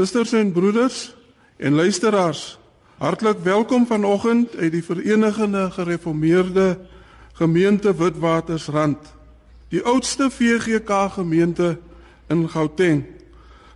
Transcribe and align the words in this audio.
Susters 0.00 0.32
en 0.32 0.52
broeders 0.52 1.14
en 1.56 1.74
luisteraars, 1.74 2.58
hartlik 2.96 3.38
welkom 3.42 3.86
vanoggend 3.86 4.56
uit 4.56 4.72
die 4.72 4.84
Verenigde 4.84 5.70
Gereformeerde 5.70 6.78
Gemeente 7.32 7.92
Witwatersrand, 7.96 8.98
die 9.68 9.82
oudste 9.82 10.30
VGK 10.30 11.12
gemeente 11.12 11.78
in 12.28 12.48
Gauteng. 12.48 13.04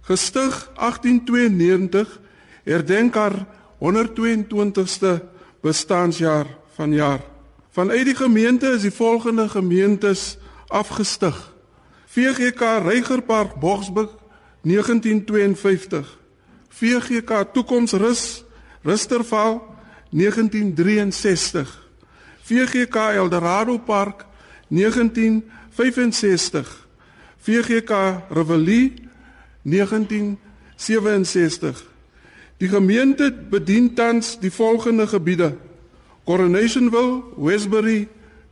Gestig 0.01 0.71
1892, 0.75 2.21
herdenk 2.63 3.15
haar 3.15 3.47
122ste 3.85 5.21
bestaanjaar 5.61 6.47
vanjaar. 6.73 7.21
Vanuit 7.71 8.05
die 8.05 8.17
gemeente 8.17 8.73
is 8.73 8.89
die 8.89 8.97
volgende 8.97 9.49
gemeentes 9.49 10.39
afgestig: 10.69 11.53
VGK 12.07 12.61
Reigerpark 12.61 13.61
Boksburg 13.61 14.24
1952 14.65 16.19
VGK 16.69 17.31
Toekomsrus 17.53 18.45
Rusterval 18.83 19.63
1963 20.11 21.89
VGK 22.43 22.97
Eldorado 22.97 23.79
Park 23.79 24.27
1965 24.69 26.87
VGK 27.39 27.91
Revelie 28.29 28.93
1967 29.63 31.93
Die 32.57 32.69
gemeente 32.69 33.35
bedien 33.51 33.95
tans 33.95 34.39
die 34.41 34.51
volgende 34.51 35.07
gebiede: 35.07 35.57
Coronationville, 36.25 37.23
Westbury, 37.37 38.09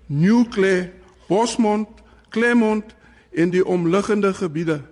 New 0.07 0.49
Clare, 0.49 0.91
Bosmont, 1.29 1.89
Claremont 2.29 2.85
en 3.31 3.51
die 3.51 3.67
omliggende 3.67 4.35
gebiede. 4.35 4.92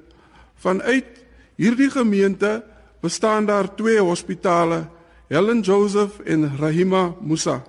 Vanuit 0.61 1.25
hierdie 1.57 1.91
gemeente 1.91 2.61
bestaan 3.01 3.47
daar 3.47 3.75
twee 3.75 4.01
hospitale, 4.01 4.87
Helen 5.29 5.61
Joseph 5.61 6.21
en 6.25 6.51
Rahima 6.59 7.15
Musa. 7.21 7.63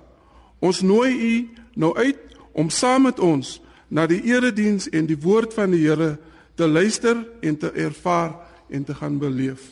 Ons 0.60 0.80
nooi 0.80 1.12
u 1.12 1.48
nou 1.74 1.96
uit 1.96 2.18
om 2.52 2.68
saam 2.70 3.06
met 3.08 3.20
ons 3.20 3.60
na 3.88 4.04
die 4.06 4.20
erediens 4.28 4.88
en 4.92 5.06
die 5.08 5.16
woord 5.20 5.54
van 5.56 5.72
die 5.72 5.86
Here 5.86 6.16
te 6.54 6.68
luister 6.68 7.16
en 7.40 7.56
te 7.56 7.70
ervaar 7.72 8.34
en 8.68 8.84
te 8.84 8.94
gaan 8.94 9.18
beleef. 9.18 9.70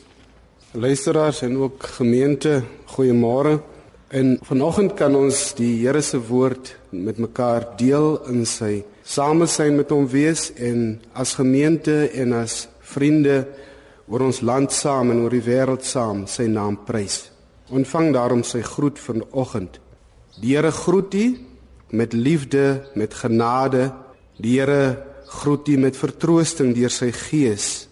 Luisteraars 0.71 1.41
en 1.41 1.57
ook 1.57 1.83
gemeente, 1.83 2.61
goeiemôre. 2.95 3.59
En 4.07 4.37
vanoggend 4.41 4.93
kan 4.93 5.15
ons 5.15 5.53
die 5.55 5.85
Here 5.85 6.01
se 6.01 6.19
woord 6.19 6.75
met 6.89 7.21
mekaar 7.21 7.69
deel 7.77 8.17
in 8.31 8.45
sy 8.45 8.81
samesyn 9.03 9.77
met 9.77 9.91
hom 9.91 10.07
wees 10.09 10.49
en 10.55 11.01
as 11.13 11.35
gemeente 11.39 12.07
en 12.09 12.33
as 12.41 12.67
vriende 12.91 13.37
oor 14.11 14.27
ons 14.27 14.41
land 14.43 14.71
saam 14.75 15.13
en 15.13 15.23
oor 15.23 15.33
die 15.33 15.45
wêreld 15.45 15.85
saam 15.87 16.25
sy 16.27 16.49
naam 16.51 16.81
prys. 16.85 17.29
Ontvang 17.71 18.11
daarom 18.13 18.43
sy 18.43 18.59
groet 18.65 18.99
vanoggend. 18.99 19.79
Die 20.41 20.55
Here 20.55 20.71
groet 20.71 21.15
u 21.15 21.25
met 21.95 22.13
liefde, 22.13 22.83
met 22.95 23.13
genade. 23.13 23.91
Die 24.37 24.59
Here 24.59 24.97
groet 25.31 25.67
u 25.67 25.77
met 25.77 25.97
vertroosting 25.97 26.75
deur 26.75 26.91
sy 26.91 27.11
gees. 27.15 27.87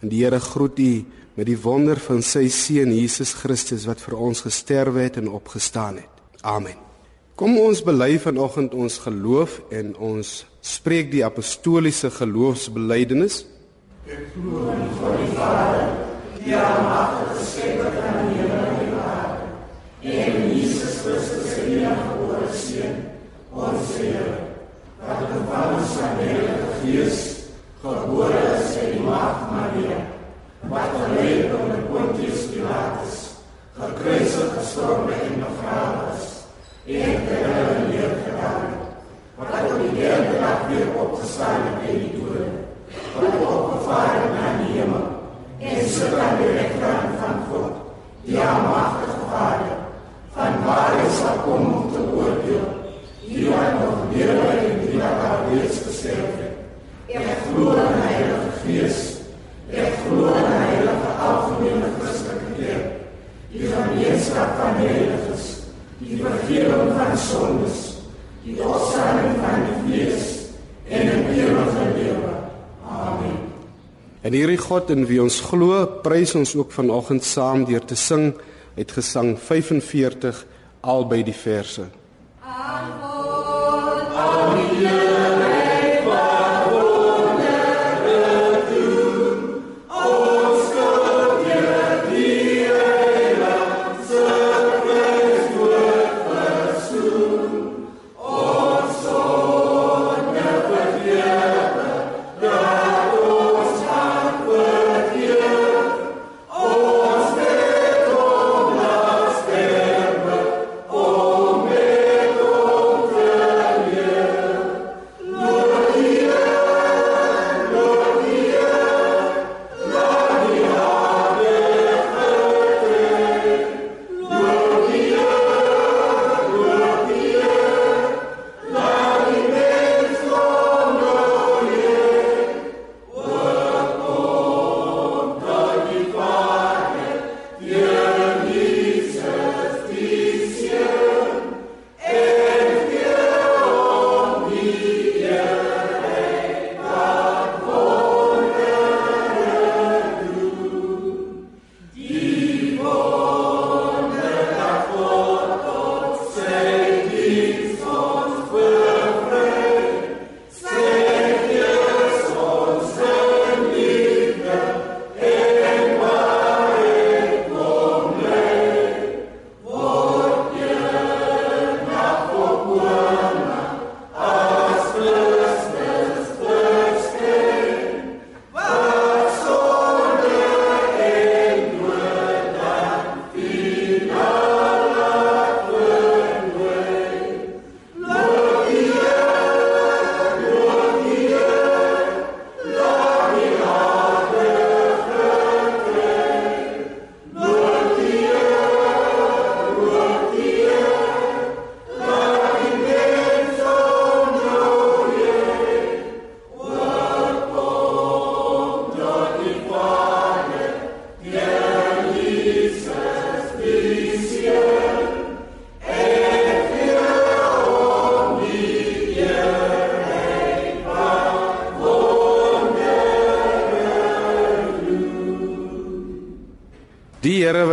En 0.00 0.08
die 0.08 0.24
Here 0.24 0.40
groet 0.40 0.78
u 0.80 0.92
met 1.36 1.48
die 1.48 1.58
wonder 1.60 2.00
van 2.00 2.22
sy 2.24 2.48
seun 2.52 2.92
Jesus 2.92 3.34
Christus 3.38 3.86
wat 3.88 4.00
vir 4.04 4.16
ons 4.16 4.42
gesterwe 4.44 5.04
het 5.06 5.20
en 5.20 5.28
opgestaan 5.32 6.00
het. 6.00 6.24
Amen. 6.40 6.76
Kom 7.36 7.56
ons 7.56 7.80
bely 7.80 8.18
vanoggend 8.20 8.74
ons 8.76 8.98
geloof 9.00 9.60
en 9.72 9.94
ons 9.96 10.32
spreek 10.60 11.08
die 11.12 11.22
apostoliese 11.24 12.10
geloofsbelijdenis. 12.12 13.46
Ek 14.10 14.24
glo 14.34 14.72
in 14.72 14.80
die 14.82 15.34
Vader, 15.36 15.90
die 16.42 16.54
almagtige 16.58 17.44
skepper 17.46 17.92
van 17.94 18.16
die 18.26 18.40
hemel 18.40 18.64
en 18.66 18.78
die 18.80 18.96
aarde, 18.98 19.44
en 20.02 20.38
Jesus 20.50 20.96
Christus, 21.04 21.44
sy 21.52 21.66
eniggebore 21.76 22.48
Seun, 22.50 22.96
ons 23.54 23.92
Here, 24.00 24.32
wat 24.98 25.22
gevangen 25.30 25.84
is 25.84 25.92
van 25.94 26.18
die 26.18 26.26
Heilige 26.26 26.72
Gees, 26.80 27.20
gebore 27.84 28.40
is 28.56 28.72
in 28.80 28.96
die 28.96 29.04
maagd 29.04 29.44
Maria, 29.52 30.00
wat 30.72 30.96
geleid 30.96 31.54
onder 31.60 31.84
Pontius 31.92 32.48
Pilatus, 32.50 33.20
gekruisig 33.78 34.56
gestorven 34.56 35.14
en 35.28 35.44
begraven 35.44 36.10
is, 36.16 36.26
en 36.98 37.22
ter 37.28 37.46
hulle 37.46 37.86
neergedaan, 37.92 38.74
wat 39.38 39.54
op 39.60 39.78
die 39.84 39.94
derde 40.00 40.34
dag 40.42 40.66
weer 40.66 40.90
opgestaan 40.98 41.68
het 41.68 41.86
in 41.94 42.02
die 42.08 42.12
dode, 42.18 42.48
wat 43.14 43.34
opgevaar 43.38 44.16
het 44.16 44.32
na 44.34 44.48
die 44.58 44.72
hemel 44.74 45.06
en 45.60 45.88
sit 45.88 46.14
aan 46.18 46.40
die 46.40 46.48
rechterhand 46.56 47.18
van 47.20 47.36
God, 47.50 47.76
die 48.24 48.38
almachtige 48.40 49.28
Vader, 49.30 49.76
van 50.34 50.58
waar 50.64 50.96
hy 50.96 51.06
sal 51.14 51.42
kom 51.44 51.68
om 51.76 51.90
te 51.92 52.02
oordeel, 52.16 52.64
die 53.26 53.44
wat 53.50 53.76
nog 53.78 54.00
lewe 54.14 54.48
en 54.56 54.80
die 54.82 54.98
wat 54.98 55.22
al 55.26 55.44
reeds 55.50 55.82
gesterf 55.86 56.40
het. 56.40 56.56
Ek 57.10 57.44
glo 57.44 57.74
in 57.74 57.94
die 57.94 58.08
Heilige 58.08 58.50
Geest, 58.64 59.22
ek 59.70 60.00
glo 60.04 60.32
in 60.32 60.50
die 60.50 60.64
Heilige 60.64 61.14
Algemene 61.28 61.92
Christelike 62.00 62.56
Kerk, 62.58 62.90
die 63.54 63.70
gemeenskap 63.70 64.58
van 64.58 64.82
heiliges, 64.82 65.48
die 66.02 66.18
vergeving 66.22 66.92
van 66.96 67.16
sondes, 67.28 67.86
die 68.46 68.58
opstanding 68.64 69.38
van 69.44 69.66
die 69.66 69.80
vlees 69.84 70.28
en 70.90 71.16
in 71.18 71.26
eeuwige 71.36 71.90
lewe. 71.98 72.36
Amen. 72.90 73.36
En 74.20 74.34
hierdie 74.34 74.59
God 74.70 74.92
in 74.94 75.02
wie 75.08 75.18
ons 75.18 75.40
glo, 75.42 75.80
prys 76.04 76.36
ons 76.38 76.52
ook 76.54 76.70
vanoggend 76.70 77.26
saam 77.26 77.64
deur 77.66 77.82
te 77.82 77.98
sing 77.98 78.28
uit 78.76 78.94
Gesang 78.94 79.34
45 79.34 80.44
albei 80.86 81.24
die 81.26 81.34
verse. 81.34 81.88
Amen. 82.46 83.00
Amen. 84.14 84.68
Die 84.78 84.86
Here 84.86 85.09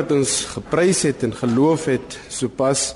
wat 0.07 0.15
ons 0.15 0.33
geprys 0.53 1.01
het 1.03 1.23
en 1.27 1.33
geloof 1.35 1.89
het 1.89 2.13
sopas 2.31 2.93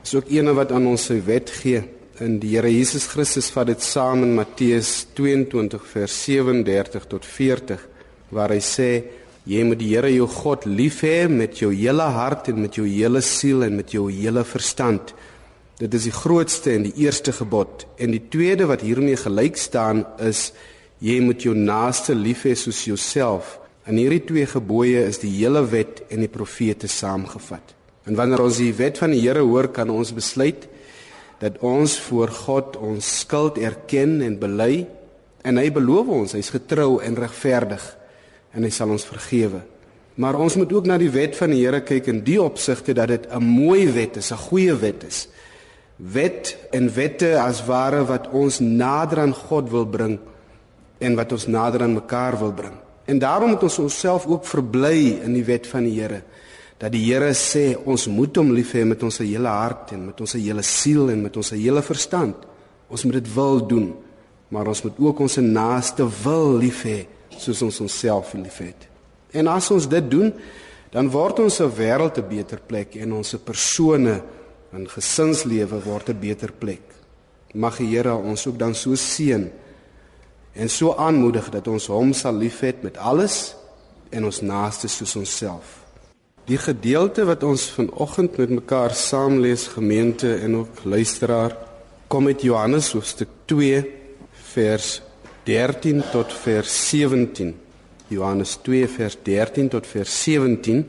is 0.00 0.14
ook 0.16 0.30
eene 0.32 0.54
wat 0.56 0.70
aan 0.72 0.86
ons 0.88 1.02
sy 1.10 1.18
wet 1.26 1.50
gee. 1.52 1.82
In 2.24 2.38
die 2.40 2.54
Here 2.54 2.70
Jesus 2.72 3.04
Christus 3.10 3.50
vat 3.52 3.68
dit 3.68 3.82
saam 3.84 4.22
in 4.24 4.32
Matteus 4.38 5.10
22 5.18 5.82
vers 5.90 6.14
37 6.24 7.04
tot 7.10 7.26
40 7.28 7.82
waar 8.32 8.54
hy 8.54 8.62
sê 8.64 8.86
jy 9.44 9.66
moet 9.68 9.82
die 9.82 9.90
Here 9.92 10.08
jou 10.14 10.24
God 10.30 10.64
lief 10.64 11.02
hê 11.04 11.26
met 11.28 11.60
jou 11.60 11.68
hele 11.74 12.06
hart 12.16 12.48
en 12.48 12.62
met 12.62 12.78
jou 12.80 12.86
hele 12.88 13.20
siel 13.20 13.66
en 13.66 13.76
met 13.76 13.92
jou 13.92 14.06
hele 14.08 14.46
verstand. 14.48 15.12
Dit 15.82 15.98
is 16.00 16.08
die 16.08 16.16
grootste 16.16 16.72
en 16.78 16.88
die 16.88 16.94
eerste 17.04 17.34
gebod 17.42 17.84
en 18.00 18.16
die 18.16 18.24
tweede 18.32 18.70
wat 18.72 18.86
hiermee 18.86 19.20
gelyk 19.20 19.60
staan 19.60 20.06
is 20.16 20.54
jy 21.04 21.20
moet 21.20 21.44
jou 21.44 21.52
naaste 21.52 22.16
lief 22.16 22.46
hê 22.48 22.56
soos 22.56 22.86
jouself. 22.88 23.58
In 23.84 23.98
hierdie 24.00 24.22
twee 24.24 24.46
gebooie 24.48 25.02
is 25.04 25.18
die 25.20 25.32
hele 25.34 25.60
wet 25.68 26.06
en 26.08 26.22
die 26.24 26.32
profete 26.32 26.88
saamgevat. 26.88 27.74
En 28.08 28.16
wanneer 28.16 28.40
ons 28.44 28.60
die 28.60 28.72
wet 28.76 28.96
van 29.00 29.12
die 29.12 29.20
Here 29.20 29.42
hoor, 29.44 29.68
kan 29.76 29.90
ons 29.92 30.12
besluit 30.16 30.64
dat 31.40 31.58
ons 31.64 31.98
voor 32.06 32.32
God 32.32 32.78
ons 32.80 33.10
skuld 33.20 33.58
erken 33.60 34.22
en 34.24 34.38
bely 34.40 34.86
en 35.44 35.60
hy 35.60 35.68
beloof 35.74 36.12
ons 36.16 36.36
hy's 36.36 36.48
getrou 36.54 37.02
en 37.04 37.18
regverdig 37.18 37.84
en 38.56 38.64
hy 38.64 38.70
sal 38.72 38.94
ons 38.94 39.04
vergewe. 39.04 39.60
Maar 40.16 40.38
ons 40.40 40.56
moet 40.56 40.72
ook 40.72 40.86
na 40.88 40.96
die 41.00 41.10
wet 41.12 41.36
van 41.36 41.52
die 41.52 41.60
Here 41.64 41.82
kyk 41.84 42.08
in 42.12 42.22
die 42.24 42.38
opsigte 42.40 42.94
dat 42.96 43.08
dit 43.08 43.26
'n 43.28 43.42
mooi 43.42 43.90
wet 43.92 44.16
is, 44.16 44.32
'n 44.32 44.46
goeie 44.48 44.74
wet 44.80 45.04
is. 45.04 45.28
Wet 45.96 46.56
en 46.72 46.88
wette 46.94 47.36
as 47.40 47.66
ware 47.66 48.04
wat 48.04 48.30
ons 48.32 48.60
nader 48.60 49.18
aan 49.18 49.34
God 49.34 49.70
wil 49.70 49.86
bring 49.86 50.18
en 50.98 51.14
wat 51.16 51.32
ons 51.32 51.46
nader 51.46 51.82
aan 51.82 51.94
mekaar 51.94 52.38
wil 52.38 52.52
bring. 52.52 52.83
En 53.04 53.18
daarom 53.18 53.50
moet 53.50 53.62
ons 53.62 53.78
onsself 53.78 54.26
ook 54.26 54.46
verbly 54.46 55.20
in 55.22 55.32
die 55.36 55.44
wet 55.44 55.66
van 55.66 55.84
die 55.84 56.00
Here. 56.00 56.22
Dat 56.80 56.92
die 56.92 57.04
Here 57.04 57.32
sê 57.34 57.74
ons 57.84 58.06
moet 58.08 58.36
hom 58.36 58.52
lief 58.52 58.72
hê 58.72 58.84
met 58.84 59.02
ons 59.02 59.18
hele 59.18 59.48
hart 59.48 59.92
en 59.92 60.06
met 60.06 60.20
ons 60.20 60.32
hele 60.32 60.62
siel 60.62 61.10
en 61.10 61.22
met 61.22 61.36
ons 61.36 61.50
hele 61.50 61.82
verstand. 61.82 62.36
Ons 62.88 63.04
moet 63.04 63.18
dit 63.20 63.34
wil 63.34 63.66
doen, 63.66 63.92
maar 64.48 64.68
ons 64.68 64.82
moet 64.84 64.98
ook 64.98 65.20
ons 65.24 65.36
naaste 65.36 66.06
wil 66.24 66.56
lief 66.58 66.84
hê 66.88 67.04
soos 67.38 67.62
ons 67.66 67.80
onsself 67.84 68.34
liefhet. 68.38 68.88
En 69.34 69.48
as 69.50 69.70
ons 69.74 69.88
dit 69.90 70.10
doen, 70.10 70.30
dan 70.94 71.10
word 71.10 71.42
ons 71.42 71.56
se 71.56 71.66
wêreld 71.66 72.18
'n 72.18 72.28
beter 72.28 72.60
plek 72.66 72.96
en 72.96 73.12
ons 73.12 73.28
se 73.28 73.38
persone 73.38 74.22
en 74.72 74.88
gesinslewe 74.88 75.82
word 75.84 76.08
'n 76.10 76.20
beter 76.20 76.52
plek. 76.52 76.82
Mag 77.54 77.78
die 77.78 77.86
Here 77.86 78.14
ons 78.14 78.46
ook 78.46 78.58
dan 78.58 78.74
so 78.74 78.94
seën 78.94 79.50
en 80.54 80.70
so 80.70 80.94
aanmoedig 80.94 81.50
dat 81.50 81.68
ons 81.68 81.86
hom 81.90 82.12
sal 82.14 82.36
liefhet 82.38 82.82
met 82.82 82.96
alles 82.96 83.54
en 84.14 84.24
ons 84.24 84.40
naaste 84.40 84.88
soos 84.88 85.16
onsself. 85.18 85.80
Die 86.46 86.58
gedeelte 86.60 87.24
wat 87.24 87.42
ons 87.42 87.66
vanoggend 87.72 88.36
met 88.36 88.50
mekaar 88.52 88.94
saam 88.94 89.40
lees 89.40 89.66
gemeente 89.72 90.34
en 90.34 90.56
ook 90.56 90.84
luisteraar 90.84 91.56
kom 92.08 92.26
uit 92.26 92.42
Johannes 92.42 92.92
hoofstuk 92.92 93.28
2 93.50 93.80
vers 94.54 95.00
13 95.48 96.02
tot 96.12 96.32
vers 96.44 96.74
17. 96.90 97.54
Johannes 98.12 98.58
2 98.62 98.88
vers 98.88 99.16
13 99.22 99.68
tot 99.72 99.86
vers 99.86 100.22
17. 100.22 100.84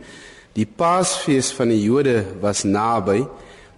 Die 0.55 0.67
Paasfees 0.67 1.49
van 1.55 1.71
die 1.73 1.81
Jode 1.81 2.21
was 2.43 2.63
naby 2.63 3.23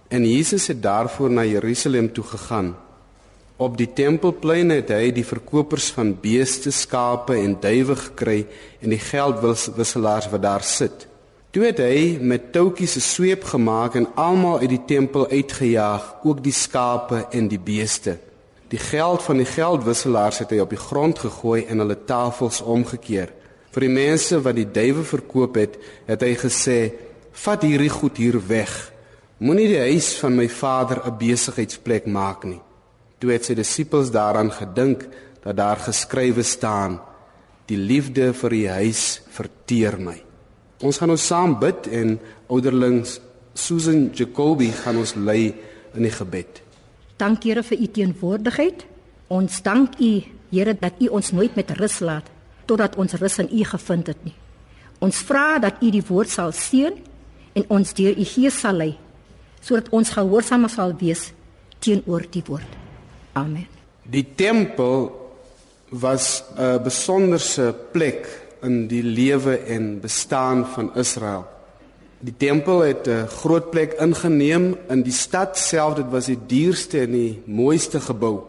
en 0.08 0.26
Jesus 0.26 0.66
het 0.66 0.82
daarvoor 0.82 1.30
na 1.30 1.44
Jerusalem 1.46 2.12
toe 2.12 2.24
gegaan. 2.24 2.74
Op 3.58 3.74
die 3.74 3.88
tempelplein 3.90 4.70
het 4.70 4.92
hy 4.94 5.08
die 5.10 5.24
verkopers 5.26 5.88
van 5.90 6.12
beeste, 6.22 6.70
skape 6.70 7.34
en 7.34 7.56
duwe 7.58 7.96
gekry 7.98 8.36
en 8.78 8.92
die 8.94 9.00
geldwisselaars 9.02 10.28
wat 10.30 10.44
daar 10.44 10.62
sit. 10.62 11.08
Toe 11.50 11.64
het 11.64 11.80
hy 11.82 12.20
met 12.22 12.52
toukies 12.54 12.94
'n 12.96 13.02
sweep 13.02 13.42
gemaak 13.44 13.96
en 13.98 14.06
almal 14.14 14.60
uit 14.62 14.68
die 14.68 14.84
tempel 14.86 15.26
uitgejaag, 15.26 16.22
ook 16.22 16.42
die 16.44 16.52
skape 16.52 17.26
en 17.30 17.48
die 17.48 17.58
beeste. 17.58 18.18
Die 18.68 18.78
geld 18.78 19.22
van 19.22 19.36
die 19.36 19.46
geldwisselaars 19.46 20.38
het 20.38 20.50
hy 20.50 20.58
op 20.58 20.70
die 20.70 20.84
grond 20.88 21.18
gegooi 21.18 21.64
en 21.64 21.78
hulle 21.78 22.04
tafels 22.04 22.60
omgekeer. 22.62 23.32
Vir 23.72 23.80
die 23.80 23.94
mense 23.94 24.40
wat 24.40 24.54
die 24.54 24.70
duwe 24.70 25.02
verkoop 25.02 25.54
het, 25.54 25.78
het 26.06 26.20
hy 26.20 26.34
gesê: 26.34 26.92
"Vat 27.32 27.62
hierdie 27.62 27.90
goed 27.90 28.16
hier 28.16 28.46
weg. 28.46 28.92
Moenie 29.38 29.68
die 29.68 29.82
huis 29.90 30.14
van 30.18 30.36
my 30.36 30.48
Vader 30.48 31.02
'n 31.06 31.16
besigheidsplek 31.18 32.06
maak 32.06 32.44
nie." 32.44 32.67
Toe 33.18 33.32
het 33.34 33.46
sy 33.48 33.56
disippels 33.58 34.12
daaraan 34.14 34.50
gedink 34.54 35.06
dat 35.42 35.56
daar 35.58 35.80
geskrywe 35.82 36.42
staan: 36.46 37.00
Die 37.66 37.78
liefde 37.78 38.32
vir 38.32 38.54
die 38.54 38.68
huis 38.68 39.20
verteer 39.34 39.98
my. 39.98 40.16
Ons 40.86 41.00
gaan 41.00 41.10
ons 41.10 41.26
saam 41.26 41.58
bid 41.58 41.88
en 41.90 42.18
ouderlings 42.46 43.18
Susan 43.58 44.10
Jacobi 44.14 44.70
gaan 44.70 45.00
ons 45.00 45.16
lei 45.18 45.50
in 45.94 46.06
die 46.06 46.14
gebed. 46.14 46.62
Dankie 47.18 47.50
Here 47.50 47.64
vir 47.66 47.80
u 47.82 47.86
teenwoordigheid. 47.86 48.86
Ons 49.34 49.62
dank 49.62 49.98
u 49.98 50.12
Here 50.52 50.74
dat 50.78 51.02
u 51.02 51.10
ons 51.12 51.32
nooit 51.32 51.56
met 51.58 51.70
rus 51.76 51.98
laat 52.00 52.30
totdat 52.68 52.96
ons 53.00 53.16
rus 53.16 53.38
in 53.42 53.48
u 53.50 53.64
gevind 53.64 54.06
het 54.06 54.24
nie. 54.24 54.34
Ons 55.00 55.22
vra 55.24 55.58
dat 55.58 55.82
u 55.82 55.90
die 55.90 56.04
woord 56.04 56.30
sal 56.30 56.52
seën 56.52 56.94
en 57.56 57.64
ons 57.68 57.94
deur 57.96 58.12
u 58.12 58.26
gees 58.28 58.60
sal 58.60 58.76
lei 58.76 58.92
sodat 59.60 59.88
ons 59.90 60.12
gehoorsaam 60.14 60.68
sal 60.70 60.94
wees 61.00 61.32
teenoor 61.82 62.28
die 62.30 62.44
woord. 62.46 62.87
Amen. 63.38 63.66
Die 64.02 64.26
tempel 64.34 65.12
was 65.88 66.42
'n 66.56 66.82
besonderse 66.82 67.74
plek 67.92 68.26
in 68.62 68.86
die 68.86 69.02
lewe 69.02 69.56
en 69.56 70.00
bestaan 70.00 70.66
van 70.66 70.90
Israel. 70.96 71.46
Die 72.18 72.34
tempel 72.36 72.80
het 72.80 73.06
'n 73.06 73.26
groot 73.26 73.70
plek 73.70 73.92
ingeneem 73.92 74.76
in 74.88 75.02
die 75.02 75.12
stad 75.12 75.58
self. 75.58 75.94
Dit 75.94 76.10
was 76.10 76.26
die 76.26 76.38
duurste 76.46 77.00
en 77.00 77.10
die 77.10 77.42
mooiste 77.44 78.00
gebou. 78.00 78.40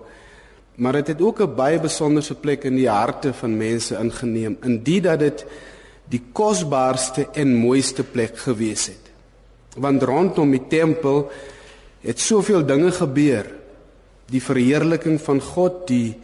Maar 0.75 0.93
dit 0.93 1.07
het, 1.07 1.17
het 1.17 1.27
ook 1.27 1.39
'n 1.41 1.55
baie 1.55 1.79
besonderse 1.79 2.35
plek 2.35 2.63
in 2.63 2.75
die 2.75 2.89
harte 2.89 3.33
van 3.33 3.57
mense 3.57 3.97
ingeneem, 3.97 4.57
in 4.61 4.83
die 4.83 5.01
dat 5.01 5.19
dit 5.19 5.45
die 6.09 6.21
kosbaarste 6.31 7.27
en 7.33 7.55
mooiste 7.55 8.03
plek 8.03 8.37
gewees 8.37 8.85
het. 8.85 9.05
Want 9.77 10.03
rondom 10.03 10.51
die 10.51 10.67
tempel 10.67 11.31
het 12.01 12.19
soveel 12.19 12.65
dinge 12.65 12.91
gebeur 12.91 13.58
die 14.31 14.41
verheerliking 14.43 15.19
van 15.21 15.41
God, 15.41 15.87
die 15.87 16.15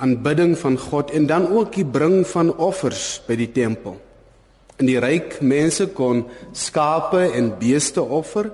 aanbidding 0.00 0.56
van 0.58 0.78
God 0.78 1.10
en 1.10 1.26
dan 1.26 1.48
ook 1.52 1.74
die 1.74 1.84
bring 1.84 2.22
van 2.26 2.52
offers 2.56 3.20
by 3.26 3.36
die 3.36 3.50
tempel. 3.52 3.98
In 4.80 4.88
die 4.88 5.00
ryk 5.00 5.40
mense 5.44 5.90
kon 5.92 6.24
skape 6.56 7.26
en 7.36 7.52
beeste 7.60 8.00
offer. 8.00 8.48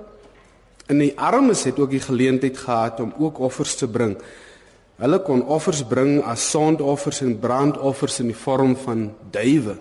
En 0.91 0.99
die 1.03 1.13
armes 1.19 1.65
het 1.67 1.79
ook 1.79 1.91
die 1.91 2.03
geleentheid 2.03 2.59
gehad 2.59 3.01
om 3.03 3.13
ook 3.19 3.39
offers 3.39 3.77
te 3.79 3.87
bring. 3.91 4.17
Hulle 4.97 5.19
kon 5.23 5.45
offers 5.45 5.83
bring 5.87 6.19
as 6.25 6.51
sondoffers 6.51 7.21
en 7.23 7.37
brandoffers 7.39 8.21
in 8.23 8.33
die 8.33 8.39
vorm 8.39 8.75
van 8.81 9.11
duwe. 9.31 9.77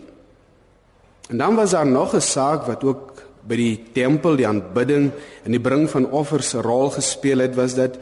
En 1.29 1.41
dan 1.41 1.55
was 1.55 1.71
daar 1.71 1.87
nog 1.87 2.13
'n 2.13 2.21
saak 2.21 2.65
wat 2.67 2.83
ook 2.83 3.23
by 3.47 3.55
die 3.55 3.83
tempel 3.93 4.35
die 4.35 4.47
aanbidding 4.47 5.11
en 5.43 5.51
die 5.51 5.61
bring 5.61 5.89
van 5.89 6.09
offers 6.11 6.53
'n 6.53 6.61
rol 6.61 6.89
gespeel 6.89 7.39
het 7.39 7.55
was 7.55 7.75
dat 7.75 7.97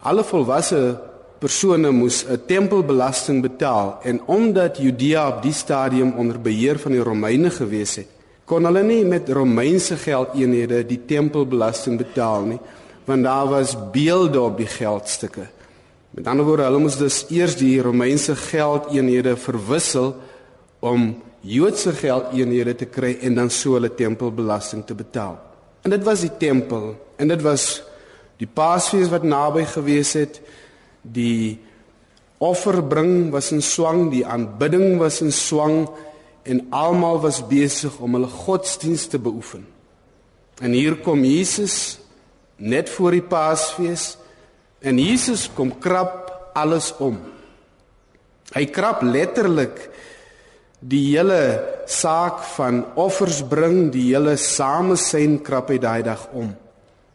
Alle 0.00 0.22
volwasse 0.22 0.98
persone 1.38 1.90
moes 1.90 2.24
'n 2.24 2.38
tempelbelasting 2.46 3.42
betaal 3.42 3.98
en 4.02 4.20
omdat 4.26 4.78
Judea 4.78 5.28
op 5.28 5.42
die 5.42 5.52
stadium 5.52 6.12
onder 6.16 6.40
beheer 6.40 6.78
van 6.78 6.92
die 6.92 7.02
Romeine 7.02 7.50
gewees 7.50 7.96
het, 7.96 8.06
kon 8.44 8.64
hulle 8.64 8.82
nie 8.82 9.04
met 9.04 9.28
Romeinse 9.28 9.96
geldeenhede 9.96 10.86
die 10.86 11.04
tempelbelasting 11.06 11.98
betaal 11.98 12.42
nie, 12.42 12.60
want 13.04 13.22
daar 13.24 13.46
was 13.46 13.76
beelde 13.92 14.40
op 14.40 14.56
die 14.56 14.66
geldstukke. 14.66 15.46
Met 16.10 16.26
ander 16.26 16.44
woorde, 16.44 16.62
hulle 16.62 16.78
moes 16.78 16.96
dus 16.96 17.26
eers 17.28 17.56
die 17.56 17.82
Romeinse 17.82 18.36
geldeenhede 18.36 19.36
verwissel 19.36 20.14
om 20.80 21.22
Joodse 21.40 21.92
geldeenhede 21.92 22.74
te 22.74 22.86
kry 22.86 23.18
en 23.20 23.34
dan 23.34 23.50
so 23.50 23.72
hulle 23.72 23.94
tempelbelasting 23.94 24.86
te 24.86 24.94
betaal. 24.94 25.38
En 25.82 25.90
dit 25.90 26.02
was 26.04 26.20
die 26.20 26.36
tempel 26.38 26.94
en 27.16 27.28
dit 27.28 27.42
was 27.42 27.82
die 28.38 28.46
Paasfees 28.46 29.10
wat 29.10 29.26
naby 29.26 29.64
gewees 29.66 30.14
het, 30.18 30.38
die 31.02 31.58
offerbring 32.38 33.32
was 33.34 33.50
in 33.54 33.62
swang, 33.62 34.08
die 34.12 34.26
aanbidding 34.26 34.98
was 35.00 35.20
in 35.24 35.32
swang 35.34 35.88
en 36.48 36.62
almal 36.70 37.18
was 37.24 37.40
besig 37.48 37.98
om 38.00 38.14
hulle 38.14 38.30
godsdienst 38.30 39.10
te 39.10 39.18
beoefen. 39.18 39.66
En 40.62 40.74
hier 40.74 40.96
kom 41.02 41.24
Jesus 41.26 41.98
net 42.56 42.90
voor 42.90 43.14
die 43.18 43.26
Paasfees 43.26 44.16
en 44.80 44.98
Jesus 45.02 45.48
kom 45.54 45.74
krap 45.82 46.30
alles 46.58 46.92
om. 47.02 47.18
Hy 48.54 48.64
krap 48.72 49.02
letterlik 49.04 49.82
die 50.78 51.02
hele 51.10 51.40
saak 51.90 52.40
van 52.54 52.84
offers 52.98 53.42
bring, 53.50 53.88
die 53.92 54.12
hele 54.12 54.36
samesyn 54.38 55.40
krap 55.44 55.72
hy 55.74 55.78
daai 55.82 56.02
dag 56.06 56.28
om. 56.32 56.52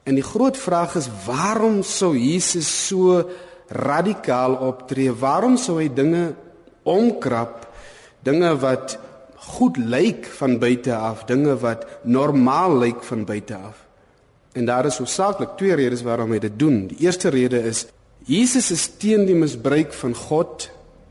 En 0.03 0.15
die 0.19 0.25
groot 0.25 0.57
vraag 0.57 0.95
is 1.00 1.07
waarom 1.25 1.81
sou 1.83 2.12
Jesus 2.17 2.67
so 2.88 3.22
radikaal 3.67 4.55
optree? 4.67 5.13
Waarom 5.15 5.55
sou 5.57 5.77
hy 5.79 5.88
dinge 5.93 6.33
omkrap? 6.83 7.67
Dinge 8.24 8.51
wat 8.60 8.98
goed 9.53 9.77
lyk 9.77 10.27
van 10.39 10.57
buite 10.60 10.95
af, 10.95 11.25
dinge 11.27 11.55
wat 11.60 11.86
normaal 12.03 12.77
lyk 12.79 13.03
van 13.03 13.25
buite 13.27 13.55
af. 13.55 13.79
En 14.53 14.65
daar 14.65 14.86
is 14.86 15.00
hoofsaaklik 15.01 15.57
twee 15.57 15.75
redes 15.75 16.03
waarom 16.05 16.31
hy 16.31 16.39
dit 16.39 16.60
doen. 16.60 16.86
Die 16.91 17.03
eerste 17.07 17.31
rede 17.33 17.63
is 17.63 17.88
Jesus 18.27 18.72
is 18.72 18.86
teen 19.00 19.25
die 19.27 19.36
misbruik 19.36 19.93
van 19.93 20.13
God 20.15 20.69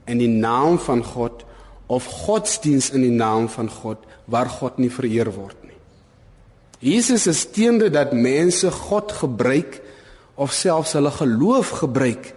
en 0.08 0.20
die 0.20 0.30
naam 0.30 0.78
van 0.80 1.02
God 1.04 1.44
of 1.92 2.06
godsdiens 2.24 2.90
in 2.96 3.04
die 3.04 3.12
naam 3.12 3.48
van 3.52 3.68
God 3.68 4.06
waar 4.24 4.48
God 4.48 4.78
nie 4.80 4.90
vereer 4.92 5.28
word. 5.34 5.61
Jesus 6.82 7.28
is 7.30 7.44
teen 7.54 7.78
dit 7.78 7.92
dat 7.94 8.12
mense 8.12 8.70
God 8.70 9.12
gebruik 9.14 9.78
of 10.34 10.52
selfs 10.52 10.96
hulle 10.98 11.12
geloof 11.14 11.76
gebruik 11.82 12.32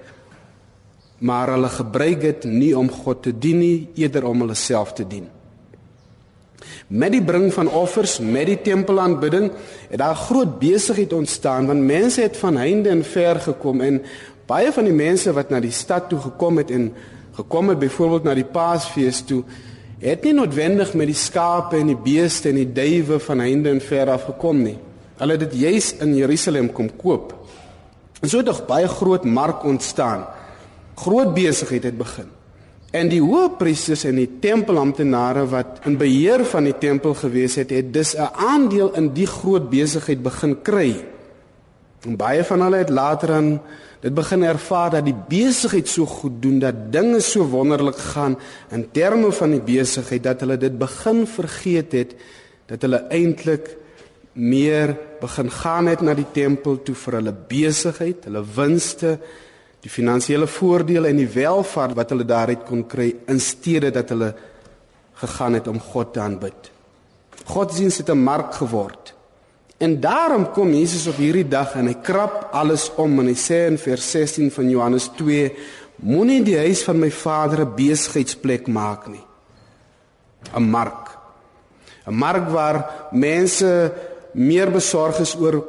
maar 1.17 1.49
hulle 1.49 1.69
gebruik 1.71 2.21
dit 2.21 2.43
nie 2.43 2.73
om 2.77 2.89
God 2.91 3.23
te 3.23 3.31
dien 3.31 3.59
nie, 3.59 3.87
eerder 3.95 4.27
om 4.27 4.43
hulle 4.43 4.57
self 4.57 4.93
te 4.93 5.05
dien. 5.07 5.29
Met 6.87 7.15
die 7.15 7.23
bring 7.23 7.47
van 7.53 7.69
offers, 7.71 8.19
met 8.19 8.49
die 8.49 8.59
tempelaanbidding, 8.61 9.49
het 9.89 9.99
daar 10.01 10.17
groot 10.17 10.57
besigheid 10.59 11.13
ontstaan 11.13 11.69
want 11.71 11.87
mense 11.87 12.21
het 12.21 12.37
van 12.37 12.57
heinde 12.61 12.91
en 12.93 13.03
ver 13.03 13.39
gekom 13.41 13.81
en 13.81 14.01
baie 14.45 14.71
van 14.71 14.85
die 14.85 14.93
mense 14.93 15.33
wat 15.33 15.49
na 15.49 15.61
die 15.63 15.73
stad 15.73 16.09
toe 16.09 16.19
gekom 16.27 16.61
het 16.61 16.71
en 16.71 16.91
gekom 17.35 17.71
het 17.73 17.79
byvoorbeeld 17.79 18.23
na 18.23 18.35
die 18.37 18.47
Paasfees 18.47 19.23
toe, 19.25 19.41
het 19.99 20.23
nie 20.23 20.33
noodwendig 20.33 20.93
met 20.93 21.07
die 21.07 21.17
skape 21.17 21.77
en 21.77 21.87
die 21.87 21.99
beeste 21.99 22.49
en 22.49 22.55
die 22.55 22.71
duwe 22.71 23.19
van 23.19 23.39
heinde 23.39 23.69
en 23.69 23.81
ver 23.81 24.09
af 24.09 24.27
gekom 24.27 24.63
nie. 24.63 24.77
Hulle 25.17 25.37
het 25.37 25.45
dit 25.49 25.59
juis 25.59 25.93
in 26.03 26.15
Jerusalem 26.15 26.71
kom 26.71 26.89
koop. 26.95 27.33
En 28.21 28.29
so 28.29 28.37
het 28.37 28.49
'n 28.49 28.65
baie 28.67 28.87
groot 28.87 29.23
mark 29.23 29.63
ontstaan. 29.63 30.25
Groot 30.95 31.33
besigheid 31.33 31.83
het 31.83 31.97
begin. 31.97 32.29
En 32.91 33.09
die 33.09 33.21
hoëpriesters 33.21 34.03
en 34.03 34.15
die 34.15 34.39
tempelamptenare 34.39 35.45
wat 35.47 35.79
in 35.83 35.97
beheer 35.97 36.45
van 36.45 36.63
die 36.63 36.77
tempel 36.79 37.13
gewees 37.13 37.55
het, 37.55 37.69
het 37.69 37.93
dus 37.93 38.15
'n 38.15 38.29
aandeel 38.35 38.93
in 38.93 39.13
die 39.13 39.27
groot 39.27 39.69
besigheid 39.69 40.23
begin 40.23 40.61
kry. 40.61 41.05
En 42.01 42.15
baie 42.15 42.43
van 42.43 42.61
hulle 42.61 42.77
het 42.77 42.89
later 42.89 43.31
aan 43.31 43.61
dit 44.05 44.13
begin 44.13 44.43
ervaar 44.45 44.91
dat 44.93 45.07
die 45.07 45.15
besigheid 45.29 45.89
so 45.89 46.05
goed 46.05 46.37
doen, 46.41 46.59
dat 46.61 46.91
dinge 46.93 47.19
so 47.25 47.47
wonderlik 47.49 47.97
gaan 48.13 48.35
in 48.69 48.83
terme 48.93 49.31
van 49.33 49.55
die 49.55 49.63
besigheid 49.65 50.23
dat 50.23 50.43
hulle 50.45 50.59
dit 50.61 50.75
begin 50.77 51.23
vergeet 51.25 51.95
het 51.97 52.13
dat 52.69 52.85
hulle 52.85 52.99
eintlik 53.09 53.71
meer 54.35 54.93
begin 55.21 55.49
gaan 55.49 55.89
het 55.89 56.03
na 56.05 56.13
die 56.13 56.27
tempel 56.35 56.77
toe 56.85 56.93
vir 57.01 57.17
hulle 57.17 57.33
besigheid, 57.49 58.27
hulle 58.29 58.43
winste 58.55 59.15
die 59.81 59.89
finansiële 59.89 60.45
voordele 60.49 61.09
en 61.09 61.23
die 61.23 61.29
welvaart 61.29 61.97
wat 61.97 62.13
hulle 62.13 62.29
daaruit 62.29 62.61
kon 62.67 62.85
kry 62.89 63.09
in 63.31 63.41
steede 63.41 63.89
dat 63.95 64.13
hulle 64.13 64.35
gegaan 65.17 65.57
het 65.57 65.71
om 65.71 65.81
God 65.81 66.13
te 66.13 66.21
aanbid. 66.21 66.71
Godsdienst 67.45 68.05
het 68.05 68.09
'n 68.09 68.21
mark 68.21 68.53
geword. 68.53 69.14
En 69.77 69.99
daarom 69.99 70.51
kom 70.55 70.71
Jesus 70.73 71.07
op 71.11 71.17
hierdie 71.19 71.47
dag 71.47 71.73
en 71.75 71.89
hy 71.91 71.97
krap 72.03 72.49
alles 72.55 72.87
om 73.01 73.19
en 73.19 73.27
hy 73.27 73.35
sê 73.35 73.65
in 73.67 73.79
vers 73.79 74.05
16 74.15 74.51
van 74.55 74.69
Johannes 74.71 75.09
2: 75.17 75.49
Moenie 76.07 76.43
die 76.47 76.57
huis 76.57 76.83
van 76.87 76.99
my 76.99 77.11
Vader 77.11 77.65
'n 77.65 77.75
besigheidsplek 77.75 78.67
maak 78.67 79.07
nie. 79.07 79.25
'n 80.55 80.63
Mark. 80.63 81.17
'n 82.07 82.13
Mark 82.13 82.49
waar 82.49 83.09
mense 83.11 83.91
meer 84.33 84.71
besorg 84.71 85.19
is 85.19 85.35
oor 85.35 85.63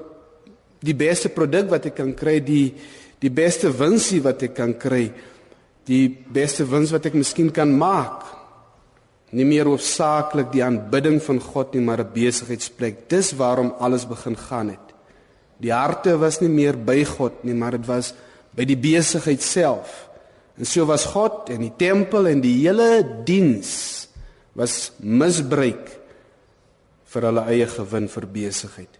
die 0.81 0.95
beste 0.95 1.29
produk 1.29 1.71
wat 1.71 1.87
ek 1.87 1.95
kan 1.95 2.15
kry, 2.15 2.41
die 2.41 2.75
die 3.19 3.31
beste 3.31 3.71
winsie 3.73 4.21
wat 4.23 4.43
ek 4.43 4.55
kan 4.55 4.75
kry, 4.75 5.11
die 5.89 6.09
beste 6.09 6.67
wins 6.69 6.93
wat 6.93 7.07
ek 7.07 7.15
miskien 7.15 7.51
kan 7.51 7.71
maak. 7.79 8.36
Nie 9.31 9.45
meer 9.45 9.67
hoofsaaklik 9.67 10.53
die 10.53 10.63
aanbidding 10.63 11.19
van 11.23 11.41
God 11.41 11.75
nie, 11.75 11.83
maar 11.83 12.01
'n 12.01 12.13
besigheidsplek. 12.13 13.09
Dis 13.09 13.33
waarom 13.33 13.75
alles 13.79 14.07
begin 14.07 14.37
gaan 14.37 14.69
het. 14.69 14.87
Die 15.59 15.73
harte 15.73 16.19
was 16.19 16.41
nie 16.41 16.49
meer 16.49 16.77
by 16.77 17.05
God 17.05 17.45
nie, 17.45 17.55
maar 17.55 17.71
dit 17.71 17.87
was 17.87 18.15
by 18.57 18.65
die 18.65 18.77
besigheid 18.77 19.43
self. 19.43 20.09
En 20.59 20.65
so 20.65 20.87
was 20.87 21.05
God 21.05 21.51
en 21.53 21.61
die 21.61 21.73
tempel 21.77 22.27
en 22.27 22.41
die 22.41 22.55
hele 22.65 23.05
diens 23.25 24.09
was 24.57 24.93
misbruik 24.99 25.91
vir 27.13 27.29
hulle 27.29 27.45
eie 27.53 27.67
gewin 27.67 28.09
vir 28.09 28.27
besigheid. 28.27 28.99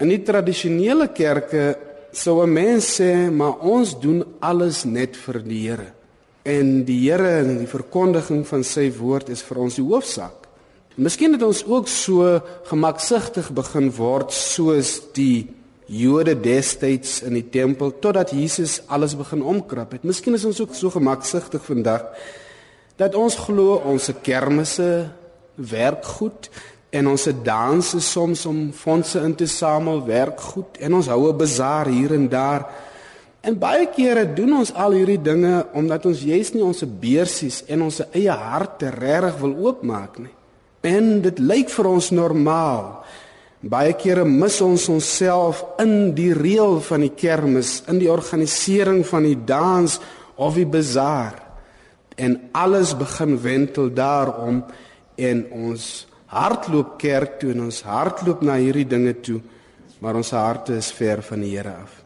In 0.00 0.08
die 0.12 0.22
tradisionele 0.24 1.08
kerke 1.08 1.76
sou 2.12 2.42
'n 2.42 2.52
mens 2.52 3.00
sê, 3.00 3.30
maar 3.30 3.60
ons 3.60 4.00
doen 4.00 4.24
alles 4.40 4.84
net 4.84 5.16
vir 5.16 5.42
die 5.42 5.68
Here. 5.68 5.95
En 6.46 6.84
die 6.86 7.00
Here 7.08 7.40
en 7.42 7.56
die 7.58 7.70
verkondiging 7.70 8.44
van 8.46 8.62
sy 8.62 8.86
woord 8.94 9.32
is 9.34 9.42
vir 9.42 9.58
ons 9.64 9.78
die 9.80 9.86
hoofsaak. 9.86 10.44
Miskien 10.96 11.34
het 11.34 11.42
ons 11.42 11.64
ook 11.66 11.90
so 11.90 12.38
gemaksigtig 12.70 13.50
begin 13.56 13.90
word 13.92 14.30
soos 14.32 15.00
die 15.16 15.48
Jode 15.86 16.32
destyds 16.42 17.20
in 17.22 17.36
die 17.36 17.44
tempel 17.46 17.92
totdat 18.02 18.32
Jesus 18.34 18.80
alles 18.90 19.14
begin 19.18 19.44
omkrap 19.46 19.92
het. 19.94 20.06
Miskien 20.06 20.34
is 20.34 20.46
ons 20.48 20.58
ook 20.62 20.74
so 20.74 20.90
gemaksigtig 20.90 21.62
vandag 21.62 22.08
dat 22.98 23.14
ons 23.14 23.36
glo 23.38 23.76
ons 23.84 24.08
se 24.08 24.14
kermisse 24.24 24.88
werk 25.54 26.06
goed 26.16 26.48
en 26.90 27.10
ons 27.12 27.28
danse 27.44 28.00
soms 28.00 28.46
om 28.48 28.72
fondse 28.72 29.20
in 29.20 29.34
te 29.36 29.46
samel, 29.46 30.00
werk 30.06 30.40
goed 30.40 30.78
en 30.80 30.94
ons 30.98 31.10
hou 31.12 31.28
'n 31.28 31.38
bazaar 31.38 31.86
hier 31.86 32.14
en 32.14 32.28
daar. 32.28 32.66
En 33.46 33.54
baie 33.54 33.86
kere 33.94 34.24
doen 34.34 34.56
ons 34.58 34.72
al 34.74 34.96
hierdie 34.98 35.20
dinge 35.22 35.60
omdat 35.78 36.08
ons 36.10 36.24
juis 36.26 36.48
nie 36.54 36.64
ons 36.66 36.82
beursies 36.98 37.60
en 37.70 37.84
ons 37.86 38.00
eie 38.08 38.32
harte 38.34 38.90
regtig 38.90 39.36
wil 39.42 39.52
oopmaak 39.68 40.18
nie. 40.18 40.32
En 40.86 41.20
dit 41.22 41.38
lyk 41.38 41.70
vir 41.70 41.88
ons 41.92 42.08
normaal. 42.14 42.88
Baie 43.66 43.94
kere 43.98 44.24
mis 44.26 44.58
ons 44.62 44.86
onsself 44.90 45.62
in 45.82 46.12
die 46.14 46.32
reël 46.34 46.80
van 46.86 47.04
die 47.06 47.14
kermis, 47.14 47.80
in 47.90 48.00
die 48.02 48.10
organisering 48.10 49.04
van 49.06 49.26
die 49.26 49.38
dans 49.46 49.98
of 50.36 50.58
die 50.58 50.66
bazaar. 50.66 51.38
En 52.18 52.38
alles 52.54 52.96
begin 52.98 53.36
wentel 53.42 53.92
daarom 53.94 54.64
en 55.16 55.44
ons 55.54 56.06
hardloop 56.34 56.96
kerk 56.98 57.38
toe 57.40 57.52
en 57.54 57.68
ons 57.68 57.82
hardloop 57.86 58.42
na 58.42 58.58
hierdie 58.58 58.88
dinge 58.90 59.14
toe, 59.22 59.38
maar 60.02 60.18
ons 60.18 60.34
harte 60.34 60.80
is 60.82 60.90
ver 60.92 61.22
van 61.22 61.46
die 61.46 61.54
Here 61.54 61.76
af. 61.84 62.05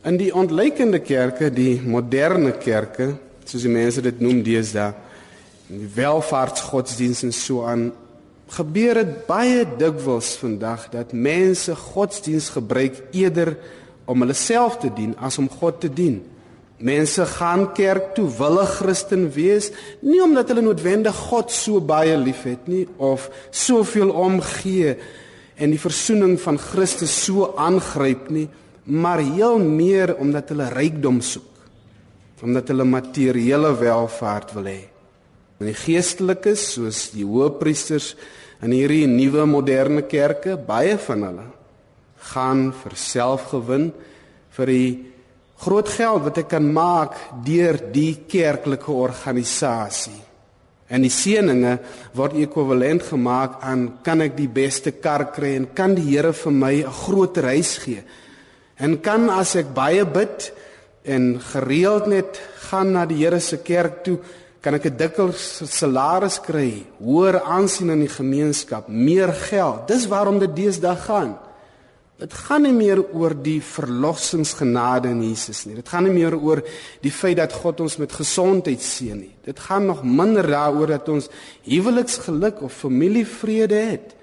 In 0.00 0.16
die 0.16 0.30
ontleikende 0.32 1.02
kerke, 1.04 1.50
die 1.52 1.74
moderne 1.84 2.54
kerke, 2.56 3.10
soos 3.44 3.66
die 3.66 3.72
mense 3.72 4.00
dit 4.00 4.20
noem 4.24 4.38
deesdae, 4.40 4.94
die 5.68 5.88
welvaartsgodsdienste 5.92 7.28
en 7.28 7.34
so 7.36 7.66
aan, 7.68 7.90
gebeur 8.50 8.96
dit 9.02 9.10
baie 9.28 9.66
dikwels 9.78 10.30
vandag 10.40 10.86
dat 10.94 11.12
mense 11.12 11.76
godsdiens 11.76 12.48
gebruik 12.54 12.96
eerder 13.12 13.52
om 14.08 14.24
hulle 14.24 14.34
self 14.34 14.78
te 14.80 14.88
dien 14.96 15.12
as 15.20 15.36
om 15.38 15.50
God 15.52 15.82
te 15.84 15.90
dien. 15.92 16.16
Mense 16.80 17.26
gaan 17.36 17.66
kerk 17.76 18.14
toe, 18.16 18.24
wille 18.38 18.64
Christen 18.72 19.28
wees, 19.36 19.68
nie 20.00 20.22
omdat 20.24 20.48
hulle 20.48 20.64
noodwendig 20.64 21.26
God 21.28 21.52
so 21.52 21.76
baie 21.84 22.16
liefhet 22.16 22.72
nie 22.72 22.86
of 22.96 23.28
soveel 23.52 24.16
omgee 24.16 24.96
en 25.60 25.76
die 25.76 25.82
verzoening 25.82 26.38
van 26.40 26.56
Christus 26.56 27.12
so 27.26 27.52
aangryp 27.60 28.32
nie, 28.32 28.48
maar 28.90 29.22
heel 29.22 29.58
meer 29.58 30.16
omdat 30.18 30.52
hulle 30.52 30.68
rykdom 30.72 31.20
soek, 31.20 31.48
omdat 32.42 32.72
hulle 32.72 32.86
materiële 32.88 33.74
welvaart 33.78 34.54
wil 34.56 34.68
hê. 34.70 34.80
En 35.60 35.68
die 35.68 35.76
geestelikes, 35.76 36.72
soos 36.74 37.10
die 37.12 37.26
hoëpriesters 37.28 38.14
in 38.64 38.72
hierdie 38.72 39.06
nuwe 39.08 39.44
moderne 39.48 40.06
kerke, 40.08 40.56
baie 40.56 40.96
van 41.00 41.26
hulle 41.28 41.46
gaan 42.30 42.70
vir 42.76 42.96
selfgewin 43.00 43.90
vir 44.56 44.72
die 44.72 44.90
groot 45.60 45.88
geld 45.92 46.24
wat 46.26 46.40
ek 46.42 46.50
kan 46.54 46.66
maak 46.72 47.16
deur 47.44 47.78
die 47.92 48.24
kerklike 48.28 48.92
organisasie. 48.92 50.16
En 50.90 51.04
die 51.06 51.12
seëninge 51.12 51.76
word 52.18 52.38
ekwivalent 52.42 53.04
gemaak 53.12 53.60
aan 53.62 53.86
kan 54.04 54.24
ek 54.24 54.34
die 54.38 54.48
beste 54.50 54.96
kar 54.98 55.28
kry 55.34 55.54
en 55.58 55.68
kan 55.76 55.94
die 55.94 56.08
Here 56.08 56.32
vir 56.32 56.52
my 56.52 56.74
'n 56.82 56.96
groter 57.04 57.44
huis 57.54 57.78
gee. 57.78 58.02
En 58.80 58.96
kan 59.04 59.28
as 59.28 59.54
ek 59.60 59.74
baie 59.76 60.06
bid 60.08 60.50
en 61.04 61.34
gereeld 61.52 62.06
net 62.08 62.40
gaan 62.70 62.94
na 62.94 63.04
die 63.08 63.20
Here 63.20 63.40
se 63.40 63.60
kerk 63.64 64.02
toe, 64.04 64.18
kan 64.60 64.74
ek 64.74 64.86
'n 64.86 64.96
dikker 64.96 65.32
salaris 65.34 66.40
kry, 66.40 66.84
hoër 67.00 67.40
aansien 67.40 67.90
in 67.90 68.00
die 68.00 68.08
gemeenskap, 68.12 68.88
meer 68.88 69.32
geld. 69.32 69.88
Dis 69.88 70.06
waarom 70.06 70.38
dit 70.38 70.56
deesdae 70.56 70.96
gaan. 70.96 71.38
Dit 72.20 72.34
gaan 72.34 72.62
nie 72.62 72.72
meer 72.72 73.00
oor 73.14 73.32
die 73.32 73.62
verlossingsgenade 73.64 75.08
in 75.08 75.22
Jesus 75.22 75.64
nie. 75.64 75.74
Dit 75.74 75.88
gaan 75.88 76.04
nie 76.04 76.12
meer 76.12 76.36
oor 76.36 76.60
die 77.00 77.12
feit 77.12 77.38
dat 77.38 77.52
God 77.52 77.80
ons 77.80 77.96
met 77.96 78.12
gesondheid 78.12 78.82
seën 78.84 79.16
nie. 79.16 79.34
Dit 79.44 79.58
gaan 79.58 79.86
nog 79.86 80.02
minder 80.04 80.44
daaroor 80.44 80.86
dat 80.86 81.08
ons 81.08 81.30
huweliksgeluk 81.64 82.60
of 82.62 82.72
familievrede 82.72 83.74
het. 83.74 84.14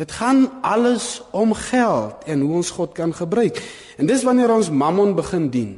Dit 0.00 0.12
gaan 0.16 0.46
alles 0.64 1.20
om 1.36 1.52
geld 1.52 2.24
en 2.24 2.40
hoe 2.40 2.54
ons 2.62 2.70
God 2.72 2.94
kan 2.96 3.12
gebruik. 3.14 3.58
En 4.00 4.08
dis 4.08 4.22
wanneer 4.24 4.52
ons 4.54 4.70
Mammon 4.72 5.12
begin 5.14 5.50
dien. 5.52 5.74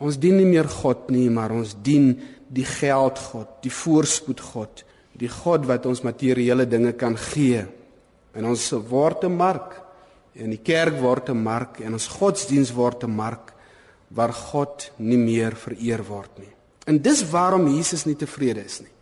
Ons 0.00 0.16
dien 0.20 0.36
nie 0.36 0.48
meer 0.48 0.68
God 0.68 1.10
nie, 1.12 1.28
maar 1.32 1.52
ons 1.52 1.74
dien 1.84 2.14
die 2.48 2.64
geldgod, 2.64 3.58
die 3.64 3.72
voorspoed 3.72 4.40
God, 4.40 4.84
die 5.12 5.28
God 5.28 5.66
wat 5.68 5.88
ons 5.88 6.04
materiële 6.06 6.64
dinge 6.68 6.94
kan 6.96 7.18
gee. 7.20 7.66
En 8.32 8.48
ons 8.48 8.70
word 8.88 9.24
'n 9.24 9.36
mark 9.36 9.82
en 10.34 10.50
die 10.50 10.62
kerk 10.62 11.00
word 11.00 11.28
'n 11.28 11.42
mark 11.42 11.80
en 11.80 11.92
ons 11.92 12.08
godsdiens 12.08 12.72
word 12.72 13.04
'n 13.04 13.10
mark 13.10 13.52
waar 14.08 14.32
God 14.32 14.90
nie 14.96 15.18
meer 15.18 15.56
vereer 15.56 16.04
word 16.04 16.38
nie. 16.38 16.52
En 16.86 17.02
dis 17.02 17.30
waarom 17.30 17.68
Jesus 17.68 18.04
nie 18.04 18.16
tevrede 18.16 18.64
is 18.64 18.80
nie. 18.80 18.95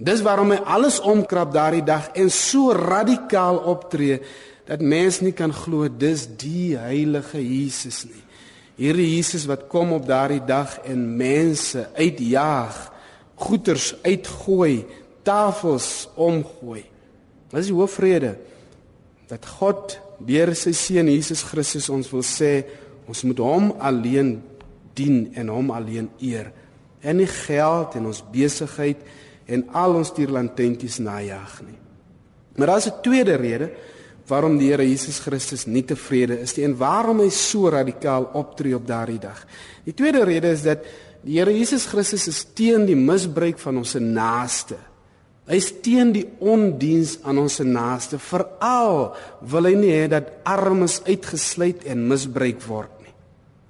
Dis 0.00 0.22
waarom 0.24 0.54
hy 0.54 0.60
alles 0.64 0.96
omkrap 1.04 1.52
daardie 1.52 1.84
dag 1.84 2.08
en 2.16 2.30
so 2.32 2.72
radikaal 2.72 3.60
optree 3.68 4.20
dat 4.68 4.80
mens 4.80 5.18
nie 5.20 5.34
kan 5.36 5.52
glo 5.52 5.90
dis 5.92 6.24
die 6.40 6.78
heilige 6.78 7.40
Jesus 7.42 8.06
nie. 8.08 8.22
Hierdie 8.80 9.10
Jesus 9.16 9.44
wat 9.50 9.66
kom 9.68 9.92
op 9.92 10.06
daardie 10.08 10.40
dag 10.46 10.78
en 10.88 11.02
mense 11.20 11.84
uitjaag, 11.98 12.78
goeters 13.40 13.92
uitgooi, 14.06 14.86
tafels 15.26 16.08
omgooi. 16.16 16.86
Dis 17.52 17.68
die 17.68 17.76
hoofvrede 17.76 18.38
dat 19.28 19.44
God 19.58 19.98
deur 20.24 20.54
sy 20.56 20.72
seun 20.76 21.10
Jesus 21.12 21.44
Christus 21.44 21.90
ons 21.92 22.08
wil 22.12 22.24
sê 22.24 22.62
ons 23.10 23.24
moet 23.28 23.42
hom 23.44 23.72
alleen 23.76 24.38
dien 24.96 25.26
en 25.36 25.52
hom 25.52 25.74
alleen 25.76 26.08
eer. 26.24 26.48
En 27.04 27.20
nie 27.20 27.28
geld 27.28 27.98
en 28.00 28.08
ons 28.08 28.24
besigheid 28.32 29.04
en 29.50 29.66
al 29.76 29.98
ons 30.00 30.12
tierlantenties 30.14 31.00
najag 31.02 31.60
nie. 31.66 31.78
Maar 32.56 32.74
daar's 32.74 32.86
'n 32.86 33.02
tweede 33.02 33.34
rede 33.36 33.70
waarom 34.26 34.58
die 34.58 34.70
Here 34.70 34.86
Jesus 34.86 35.18
Christus 35.18 35.66
nie 35.66 35.82
tevrede 35.82 36.38
is 36.40 36.56
nie 36.56 36.64
en 36.64 36.76
waarom 36.76 37.20
hy 37.20 37.30
so 37.30 37.68
radikaal 37.68 38.30
optree 38.38 38.74
op 38.74 38.86
daardie 38.86 39.18
dag. 39.18 39.46
Die 39.84 39.94
tweede 39.94 40.24
rede 40.24 40.52
is 40.54 40.62
dat 40.62 40.84
die 41.22 41.38
Here 41.38 41.52
Jesus 41.52 41.86
Christus 41.86 42.28
is 42.28 42.44
teen 42.54 42.86
die 42.86 42.96
misbruik 42.96 43.58
van 43.58 43.76
ons 43.76 43.94
naaste. 43.94 44.76
Hy 45.50 45.56
is 45.58 45.72
teen 45.82 46.12
die 46.12 46.26
ondiens 46.38 47.18
aan 47.26 47.38
ons 47.38 47.58
naaste. 47.58 48.18
Veral 48.18 49.16
wil 49.40 49.64
hy 49.64 49.74
nie 49.74 49.92
hê 49.92 50.06
dat 50.08 50.30
armes 50.44 51.00
uitgesluit 51.08 51.84
en 51.90 52.06
misbruik 52.06 52.62
word. 52.68 52.99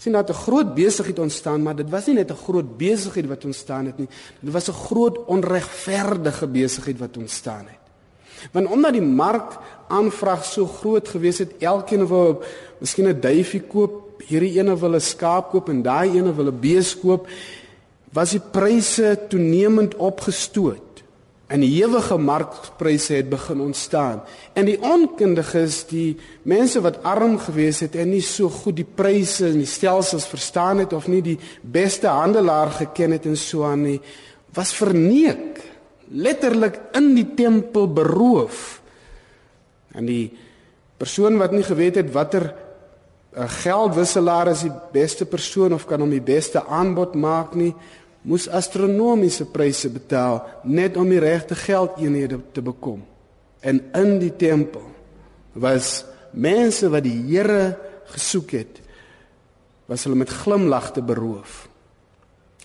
Sien 0.01 0.13
dat 0.13 0.31
'n 0.31 0.43
groot 0.47 0.75
besigheid 0.75 1.19
ontstaan, 1.19 1.63
maar 1.63 1.77
dit 1.77 1.91
was 1.91 2.07
nie 2.07 2.15
net 2.15 2.31
'n 2.31 2.43
groot 2.47 2.77
besigheid 2.77 3.27
wat 3.27 3.45
ontstaan 3.45 3.87
het 3.87 3.99
nie. 3.99 4.09
Dit 4.41 4.53
was 4.53 4.69
'n 4.69 4.73
groot 4.73 5.25
onregverdige 5.25 6.47
besigheid 6.47 6.99
wat 6.99 7.17
ontstaan 7.17 7.67
het. 7.67 7.79
Want 8.53 8.67
omdat 8.67 8.93
die 8.93 9.03
mark 9.03 9.59
aanvraag 9.89 10.45
so 10.45 10.67
groot 10.67 11.09
gewees 11.09 11.39
het, 11.39 11.53
elkeen 11.59 12.07
wou 12.07 12.37
miskien 12.79 13.09
'n 13.09 13.21
duifie 13.21 13.61
koop, 13.61 14.23
hierdie 14.27 14.59
ene 14.59 14.79
wil 14.79 14.95
'n 14.95 15.01
skaap 15.01 15.51
koop 15.51 15.69
en 15.69 15.83
daai 15.83 16.17
ene 16.17 16.35
wil 16.35 16.47
'n 16.47 16.61
bees 16.61 16.99
koop, 16.99 17.29
was 18.13 18.31
die 18.31 18.43
pryse 18.51 19.19
toenemend 19.29 19.97
opgestoot 19.97 20.90
en 21.51 21.65
die 21.65 21.73
ewige 21.83 22.15
markpryse 22.19 23.17
het 23.19 23.29
begin 23.31 23.61
ontstaan. 23.61 24.21
En 24.55 24.69
die 24.69 24.79
onkundiges, 24.87 25.83
die 25.91 26.15
mense 26.47 26.79
wat 26.85 27.01
arm 27.03 27.39
gewees 27.43 27.81
het 27.83 27.97
en 27.99 28.13
nie 28.13 28.23
so 28.23 28.49
goed 28.55 28.79
die 28.79 28.87
pryse 28.87 29.49
en 29.49 29.59
die 29.59 29.69
stelsels 29.69 30.29
verstaan 30.31 30.85
het 30.85 30.95
of 30.95 31.09
nie 31.11 31.23
die 31.27 31.39
beste 31.63 32.07
handelaar 32.07 32.71
geken 32.79 33.17
het 33.19 33.27
en 33.27 33.37
so 33.39 33.67
aan 33.67 33.83
nie, 33.83 33.99
was 34.55 34.71
verneek, 34.79 35.59
letterlik 36.15 36.79
in 36.99 37.13
die 37.19 37.27
tempel 37.35 37.91
beroof. 37.99 38.79
En 39.99 40.07
die 40.07 40.31
persoon 41.03 41.39
wat 41.41 41.55
nie 41.55 41.67
geweet 41.67 41.99
het 41.99 42.13
watter 42.15 42.53
'n 43.35 43.49
geldwisselaar 43.49 44.49
is 44.51 44.63
die 44.63 44.73
beste 44.93 45.27
persoon 45.27 45.75
of 45.75 45.87
kan 45.87 46.01
hom 46.01 46.11
die 46.11 46.23
beste 46.23 46.65
aanbod 46.67 47.15
maak 47.15 47.55
nie, 47.55 47.75
moes 48.23 48.49
astronomiese 48.49 49.47
pryse 49.49 49.89
betaal 49.91 50.43
net 50.65 50.97
om 51.01 51.09
die 51.09 51.23
regte 51.23 51.57
geldeenhede 51.57 52.41
te 52.53 52.63
bekom. 52.63 53.03
En 53.61 53.81
in 53.97 54.19
die 54.21 54.35
tempel 54.37 54.85
was 55.53 56.05
mense 56.33 56.89
wat 56.93 57.05
die 57.05 57.17
Here 57.29 57.77
gesoek 58.13 58.55
het, 58.59 58.81
was 59.91 60.05
hulle 60.07 60.21
met 60.21 60.31
glimlagte 60.31 61.03
beroof. 61.03 61.67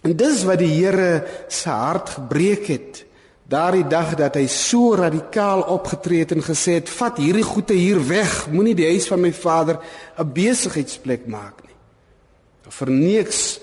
En 0.06 0.14
dis 0.18 0.44
wat 0.46 0.62
die 0.62 0.72
Here 0.76 1.26
se 1.50 1.70
hart 1.70 2.16
gebreek 2.20 2.68
het 2.70 3.06
daardie 3.50 3.86
dag 3.86 4.16
dat 4.18 4.38
hy 4.40 4.48
so 4.50 4.96
radikaal 4.98 5.62
opgetree 5.76 6.24
het 6.24 6.34
en 6.34 6.44
gesê 6.46 6.80
het: 6.80 6.90
"Vat 6.90 7.18
hierdie 7.22 7.46
goede 7.46 7.74
hier 7.74 8.02
weg. 8.08 8.48
Moenie 8.50 8.76
die 8.76 8.90
huis 8.90 9.08
van 9.08 9.22
my 9.22 9.34
Vader 9.34 9.80
'n 10.18 10.32
besigheidsplek 10.34 11.28
maak 11.28 11.62
nie." 11.64 11.76
Vir 12.70 12.90
niks 12.90 13.60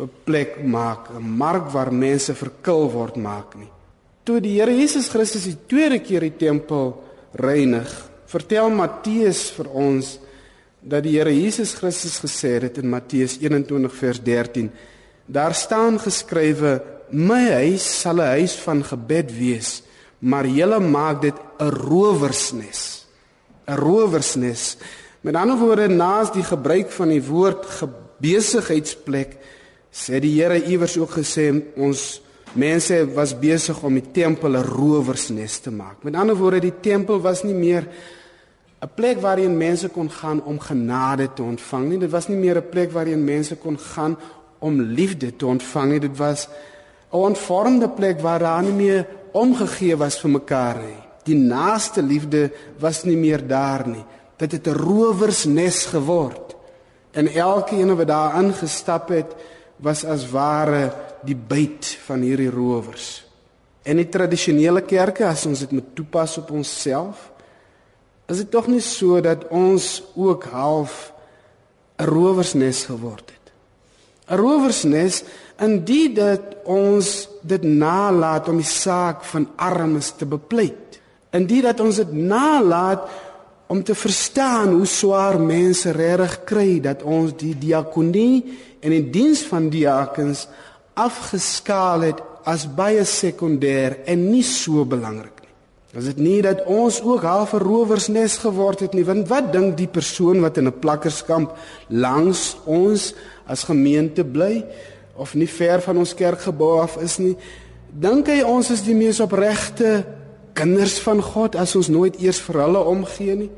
'n 0.00 0.10
plek 0.24 0.62
maak, 0.64 1.10
'n 1.10 1.22
mark 1.22 1.70
waar 1.70 1.92
mense 1.92 2.34
verkil 2.34 2.90
word 2.90 3.16
maak 3.16 3.54
nie. 3.54 3.70
Toe 4.24 4.40
die 4.40 4.60
Here 4.60 4.72
Jesus 4.72 5.08
Christus 5.08 5.44
die 5.44 5.56
tweede 5.66 5.98
keer 5.98 6.20
die 6.20 6.36
tempel 6.36 7.02
reinig, 7.32 7.88
vertel 8.26 8.70
Matteus 8.70 9.50
vir 9.50 9.68
ons 9.68 10.18
dat 10.80 11.02
die 11.02 11.18
Here 11.18 11.32
Jesus 11.32 11.74
Christus 11.74 12.20
gesê 12.20 12.60
het 12.60 12.78
in 12.78 12.88
Matteus 12.88 13.38
21 13.40 13.92
vers 13.94 14.20
13: 14.22 14.70
Daar 15.26 15.54
staan 15.54 15.98
geskrywe: 15.98 16.82
My 17.10 17.50
huis 17.64 18.00
sal 18.00 18.20
'n 18.20 18.32
huis 18.38 18.54
van 18.54 18.84
gebed 18.84 19.32
wees, 19.36 19.82
maar 20.20 20.46
julle 20.46 20.80
maak 20.80 21.22
dit 21.22 21.34
'n 21.58 21.70
rowersnes. 21.70 23.06
'n 23.66 23.76
Rowersnes. 23.76 24.76
Met 25.20 25.34
ander 25.34 25.56
woorde, 25.56 25.88
naas 25.88 26.32
die 26.32 26.42
gebruik 26.42 26.90
van 26.90 27.08
die 27.08 27.22
woord 27.22 27.66
besigheidsplek 28.20 29.36
sê 29.92 30.20
die 30.20 30.42
Here 30.42 30.64
iewers 30.64 30.96
ook 30.98 31.10
gesê 31.10 31.50
ons 31.76 32.20
mense 32.52 32.96
was 33.14 33.34
besig 33.38 33.82
om 33.82 33.94
die 33.94 34.10
tempel 34.12 34.56
'n 34.56 34.64
rowersnes 34.64 35.58
te 35.60 35.70
maak. 35.70 36.02
Met 36.02 36.14
ander 36.14 36.36
woorde 36.36 36.60
die 36.60 36.80
tempel 36.80 37.20
was 37.20 37.42
nie 37.42 37.54
meer 37.54 37.86
'n 38.82 38.88
plek 38.94 39.20
waarheen 39.20 39.56
mense 39.56 39.88
kon 39.88 40.10
gaan 40.10 40.42
om 40.44 40.58
genade 40.58 41.28
te 41.34 41.42
ontvang 41.42 41.88
nie. 41.88 41.98
Dit 41.98 42.10
was 42.10 42.28
nie 42.28 42.36
meer 42.36 42.56
'n 42.56 42.68
plek 42.70 42.92
waarheen 42.92 43.24
mense 43.24 43.56
kon 43.56 43.78
gaan 43.78 44.16
om 44.58 44.80
liefde 44.80 45.36
te 45.36 45.46
ontvang 45.46 45.90
nie. 45.90 46.00
Dit 46.00 46.16
was 46.16 46.48
'n 47.12 47.16
onvormde 47.16 47.88
plek 47.88 48.20
waar 48.20 48.38
daar 48.38 48.62
nie 48.62 48.72
meer 48.72 49.06
omgegee 49.32 49.96
was 49.96 50.20
vir 50.20 50.30
mekaar 50.30 50.76
nie. 50.76 51.02
Die 51.24 51.36
naaste 51.36 52.02
liefde 52.02 52.50
was 52.78 53.04
nie 53.04 53.16
meer 53.16 53.46
daar 53.46 53.88
nie. 53.88 54.04
Dit 54.36 54.52
het 54.52 54.66
'n 54.66 54.72
rowersnes 54.72 55.86
geword. 55.86 56.56
En 57.10 57.28
elkeen 57.28 57.96
wat 57.96 58.06
daar 58.06 58.42
ingestap 58.42 59.08
het, 59.08 59.34
was 59.80 60.04
as 60.04 60.28
ware 60.30 60.90
die 61.24 61.36
byt 61.36 61.96
van 62.06 62.22
hierdie 62.24 62.50
rowers. 62.52 63.24
En 63.82 63.96
die 63.96 64.08
tradisionele 64.12 64.82
kerke 64.84 65.26
as 65.28 65.46
ons 65.48 65.64
dit 65.64 65.72
moet 65.72 65.94
toepas 65.96 66.36
op 66.42 66.52
onsself, 66.52 67.30
is 68.30 68.44
dit 68.44 68.50
tog 68.52 68.68
nie 68.70 68.82
so 68.84 69.18
dat 69.24 69.48
ons 69.50 70.02
ook 70.14 70.44
half 70.52 71.12
'n 71.98 72.04
rowersnes 72.04 72.84
geword 72.84 73.26
het. 73.30 73.46
'n 74.30 74.36
Rowersnes 74.36 75.24
in 75.58 75.84
die 75.84 76.12
dat 76.12 76.62
ons 76.64 77.28
dit 77.42 77.62
nalat 77.62 78.48
om 78.48 78.56
die 78.56 78.64
saak 78.64 79.24
van 79.24 79.48
armes 79.56 80.12
te 80.16 80.26
bepleit. 80.26 81.00
In 81.30 81.46
die 81.46 81.62
dat 81.62 81.80
ons 81.80 81.96
dit 81.96 82.12
nalat 82.12 83.08
om 83.66 83.82
te 83.82 83.94
verstaan 83.94 84.72
hoe 84.72 84.86
swaar 84.86 85.40
mense 85.40 85.90
regtig 85.90 86.44
kry 86.44 86.80
dat 86.80 87.02
ons 87.02 87.36
die 87.38 87.54
diakonie 87.58 88.58
en 88.80 88.90
die 88.90 89.10
diens 89.12 89.42
van 89.48 89.68
diakens 89.72 90.46
afgeskaal 90.98 92.08
het 92.08 92.22
as 92.48 92.66
baie 92.66 93.04
sekondêr 93.04 94.00
en 94.08 94.30
nie 94.30 94.44
so 94.46 94.84
belangrik 94.88 95.36
nie. 95.42 95.52
Is 95.98 96.06
dit 96.12 96.20
nie 96.22 96.38
dat 96.42 96.62
ons 96.70 97.00
ook 97.02 97.24
half 97.26 97.52
'n 97.52 97.62
rowersnes 97.62 98.38
geword 98.38 98.80
het 98.80 98.94
nie? 98.94 99.04
Want 99.04 99.28
wat 99.28 99.52
dink 99.52 99.76
die 99.76 99.88
persoon 99.88 100.40
wat 100.40 100.56
in 100.56 100.66
'n 100.66 100.78
plakkerskamp 100.78 101.56
langs 101.88 102.56
ons 102.64 103.14
as 103.46 103.64
gemeente 103.64 104.24
bly 104.24 104.64
of 105.16 105.34
nie 105.34 105.48
ver 105.48 105.80
van 105.80 105.98
ons 105.98 106.14
kerkgebou 106.14 106.80
af 106.80 106.96
is 106.96 107.18
nie? 107.18 107.36
Dink 107.90 108.26
hy 108.26 108.42
ons 108.42 108.70
is 108.70 108.82
die 108.82 108.94
mees 108.94 109.20
opregte 109.20 110.04
kinders 110.52 110.98
van 110.98 111.22
God 111.22 111.56
as 111.56 111.76
ons 111.76 111.88
nooit 111.88 112.20
eers 112.20 112.40
vir 112.40 112.60
hulle 112.62 112.78
omgee 112.84 113.34
nie? 113.34 113.50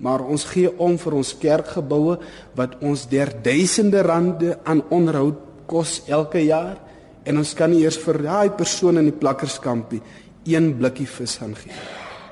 Maar 0.00 0.24
ons 0.24 0.44
gee 0.48 0.70
om 0.80 0.96
vir 0.98 1.16
ons 1.20 1.32
kerkgeboue 1.40 2.16
wat 2.56 2.78
ons 2.80 3.06
der 3.10 3.32
duisende 3.44 4.02
rande 4.02 4.56
aan 4.64 4.82
onderhoud 4.90 5.66
kos 5.70 6.00
elke 6.08 6.42
jaar 6.44 6.80
en 7.24 7.38
ons 7.42 7.54
kan 7.54 7.70
nie 7.70 7.84
eers 7.84 8.00
vir 8.00 8.22
daai 8.24 8.50
persoon 8.56 8.98
in 8.98 9.10
die 9.10 9.16
plakkerskampie 9.16 10.00
een 10.48 10.72
blikkie 10.78 11.06
vis 11.06 11.36
gaan 11.36 11.54
gee. 11.54 11.72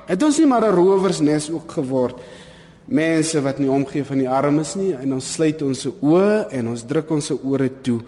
Het 0.09 0.23
ons 0.25 0.39
nie 0.39 0.47
maar 0.47 0.65
'n 0.65 0.75
rowersnes 0.75 1.49
ook 1.51 1.71
geword 1.71 2.17
mense 2.85 3.41
wat 3.41 3.59
nie 3.59 3.69
omgee 3.69 4.03
van 4.03 4.17
die 4.17 4.29
armes 4.29 4.75
nie 4.75 4.93
en 4.93 5.13
ons 5.13 5.33
sluit 5.33 5.61
ons 5.61 5.85
oë 6.01 6.49
en 6.49 6.67
ons 6.67 6.85
druk 6.85 7.11
ons 7.11 7.31
ore 7.43 7.69
toe 7.81 8.01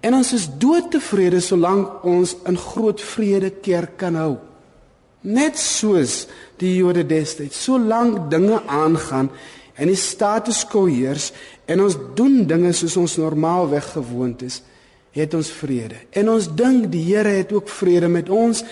en 0.00 0.14
ons 0.14 0.32
is 0.32 0.46
doodtevrede 0.58 1.40
solank 1.40 2.04
ons 2.04 2.36
in 2.46 2.56
groot 2.56 3.00
vrede 3.00 3.50
kerk 3.50 3.98
kan 4.00 4.14
hou. 4.14 4.38
Net 5.20 5.58
soos 5.60 6.26
die 6.60 6.76
Jode 6.76 7.06
destyds, 7.08 7.64
solank 7.64 8.28
dinge 8.30 8.60
aangaan 8.68 9.30
en 9.80 9.88
die 9.88 9.98
status 9.98 10.62
quo 10.68 10.86
heers 10.90 11.30
en 11.70 11.82
ons 11.84 11.96
doen 12.18 12.42
dinge 12.48 12.72
soos 12.76 12.98
ons 13.00 13.16
normaalweg 13.20 13.92
gewoond 13.94 14.42
is, 14.44 14.60
het 15.16 15.34
ons 15.34 15.48
vrede. 15.60 15.96
En 16.14 16.28
ons 16.30 16.46
dink 16.54 16.90
die 16.92 17.02
Here 17.08 17.32
het 17.40 17.52
ook 17.52 17.68
vrede 17.68 18.08
met 18.08 18.28
ons 18.28 18.64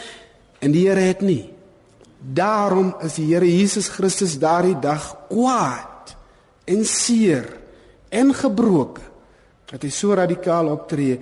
En 0.59 0.74
die 0.74 0.87
Here 0.88 1.01
het 1.01 1.20
nie. 1.20 1.51
Daarom 2.18 2.94
is 3.07 3.18
die 3.18 3.29
Here 3.31 3.46
Jesus 3.46 3.88
Christus 3.88 4.38
daardie 4.38 4.79
dag 4.83 5.05
kwaad 5.31 6.16
en 6.68 6.85
seer 6.85 7.46
en 8.11 8.35
gebroken 8.35 9.07
dat 9.68 9.85
hy 9.85 9.90
so 9.92 10.16
radikaal 10.16 10.70
optree 10.72 11.18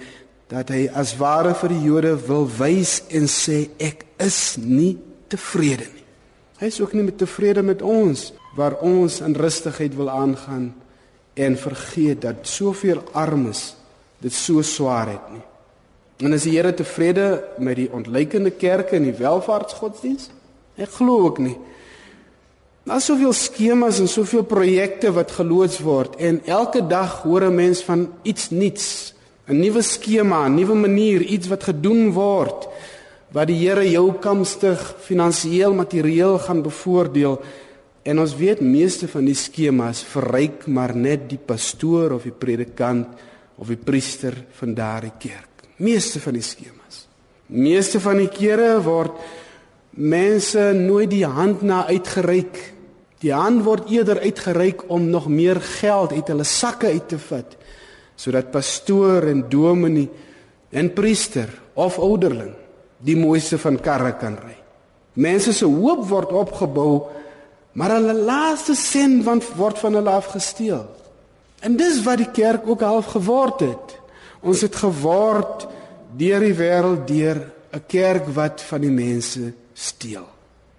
dat 0.50 0.70
hy 0.70 0.86
as 0.94 1.16
ware 1.18 1.52
vir 1.58 1.74
die 1.74 1.82
Jode 1.88 2.14
wil 2.28 2.46
wys 2.58 3.00
en 3.10 3.26
sê 3.30 3.66
ek 3.82 4.06
is 4.22 4.56
nie 4.62 4.94
tevrede 5.30 5.88
nie. 5.90 6.05
Hy 6.56 6.70
is 6.70 6.78
ook 6.80 6.94
nie 6.96 7.04
met 7.04 7.18
tevrede 7.20 7.60
met 7.62 7.82
ons 7.84 8.30
waar 8.56 8.78
ons 8.80 9.18
in 9.20 9.34
rustigheid 9.36 9.92
wil 9.96 10.08
aangaan 10.08 10.70
en 11.36 11.58
vergeet 11.60 12.22
dat 12.24 12.48
soveel 12.48 13.02
armes 13.12 13.74
dit 14.24 14.32
so 14.32 14.62
swaar 14.64 15.10
het 15.12 15.26
nie. 15.34 15.44
En 16.24 16.32
is 16.32 16.46
die 16.48 16.54
Here 16.56 16.72
tevrede 16.72 17.44
met 17.60 17.76
die 17.76 17.90
ontleikende 17.92 18.54
kerke 18.56 18.96
en 18.96 19.04
die 19.04 19.18
welvaartsgodsdiens? 19.18 20.30
Ek 20.80 20.96
glo 20.96 21.26
ook 21.28 21.42
nie. 21.44 21.58
Daar's 22.88 23.10
soveel 23.10 23.34
skemas 23.36 24.00
en 24.00 24.08
soveel 24.08 24.46
projekte 24.48 25.12
wat 25.12 25.36
geloods 25.36 25.82
word 25.84 26.16
en 26.16 26.40
elke 26.46 26.80
dag 26.86 27.20
hoor 27.26 27.50
'n 27.50 27.54
mens 27.54 27.84
van 27.84 28.08
iets 28.22 28.50
nuuts, 28.50 29.12
'n 29.48 29.60
nuwe 29.60 29.82
skema, 29.82 30.48
'n 30.48 30.54
nuwe 30.54 30.74
manier, 30.74 31.20
iets 31.20 31.48
wat 31.48 31.64
gedoen 31.64 32.12
word 32.12 32.68
wat 33.34 33.48
die 33.50 33.58
Here 33.58 33.84
jou 33.88 34.12
kamstig 34.22 34.80
finansiëel, 35.02 35.74
materieel 35.74 36.38
gaan 36.38 36.62
bevoordeel. 36.62 37.40
En 38.06 38.22
ons 38.22 38.36
weet 38.38 38.62
meeste 38.62 39.08
van 39.10 39.26
die 39.26 39.34
skemas 39.34 40.04
verryk 40.06 40.66
maar 40.70 40.94
net 40.96 41.26
die 41.30 41.40
pastoor 41.40 42.14
of 42.18 42.28
die 42.28 42.34
predikant 42.34 43.24
of 43.56 43.72
die 43.72 43.80
priester 43.80 44.36
van 44.60 44.74
daardie 44.76 45.14
kerk. 45.18 45.66
Meeste 45.82 46.20
van 46.22 46.38
die 46.38 46.44
skemas. 46.44 47.06
Meeste 47.46 48.00
van 48.00 48.22
die 48.22 48.30
kere 48.30 48.76
word 48.84 49.18
mense 49.96 50.72
nooit 50.76 51.10
die 51.10 51.24
hand 51.24 51.62
na 51.64 51.86
uitgereik 51.88 52.76
Die 53.24 53.32
hand 53.32 53.64
word 53.64 53.88
eerder 53.88 54.20
uitgereik 54.20 54.84
om 54.92 55.08
nog 55.08 55.28
meer 55.32 55.60
geld 55.80 56.12
uit 56.12 56.28
hulle 56.28 56.44
sakke 56.44 56.92
uit 56.92 57.08
te 57.08 57.18
vat 57.18 57.56
sodat 58.16 58.48
pastoor 58.52 59.26
en 59.28 59.42
dominee 59.52 60.08
en 60.72 60.88
priester 60.96 61.50
of 61.76 61.98
ouderling 62.00 62.54
die 63.06 63.16
mooiste 63.16 63.58
van 63.62 63.78
karre 63.80 64.16
kan 64.18 64.36
ry. 64.40 64.56
Mense 65.16 65.54
se 65.56 65.64
hoop 65.64 66.04
word 66.10 66.32
opgebou, 66.34 67.06
maar 67.78 67.96
hulle 67.96 68.14
laaste 68.26 68.74
sen 68.76 69.22
word 69.24 69.78
van 69.78 69.98
hulle 69.98 70.10
afgesteel. 70.10 70.84
En 71.64 71.76
dis 71.76 72.02
wat 72.04 72.20
die 72.20 72.30
kerk 72.32 72.66
ook 72.68 72.84
half 72.84 73.12
geword 73.14 73.62
het. 73.64 73.96
Ons 74.42 74.62
het 74.66 74.76
geword 74.76 75.66
deur 76.16 76.40
die 76.44 76.56
wêreld 76.56 77.06
deur 77.08 77.38
'n 77.72 77.84
kerk 77.86 78.28
wat 78.34 78.62
van 78.62 78.80
die 78.80 78.90
mense 78.90 79.52
steel, 79.74 80.26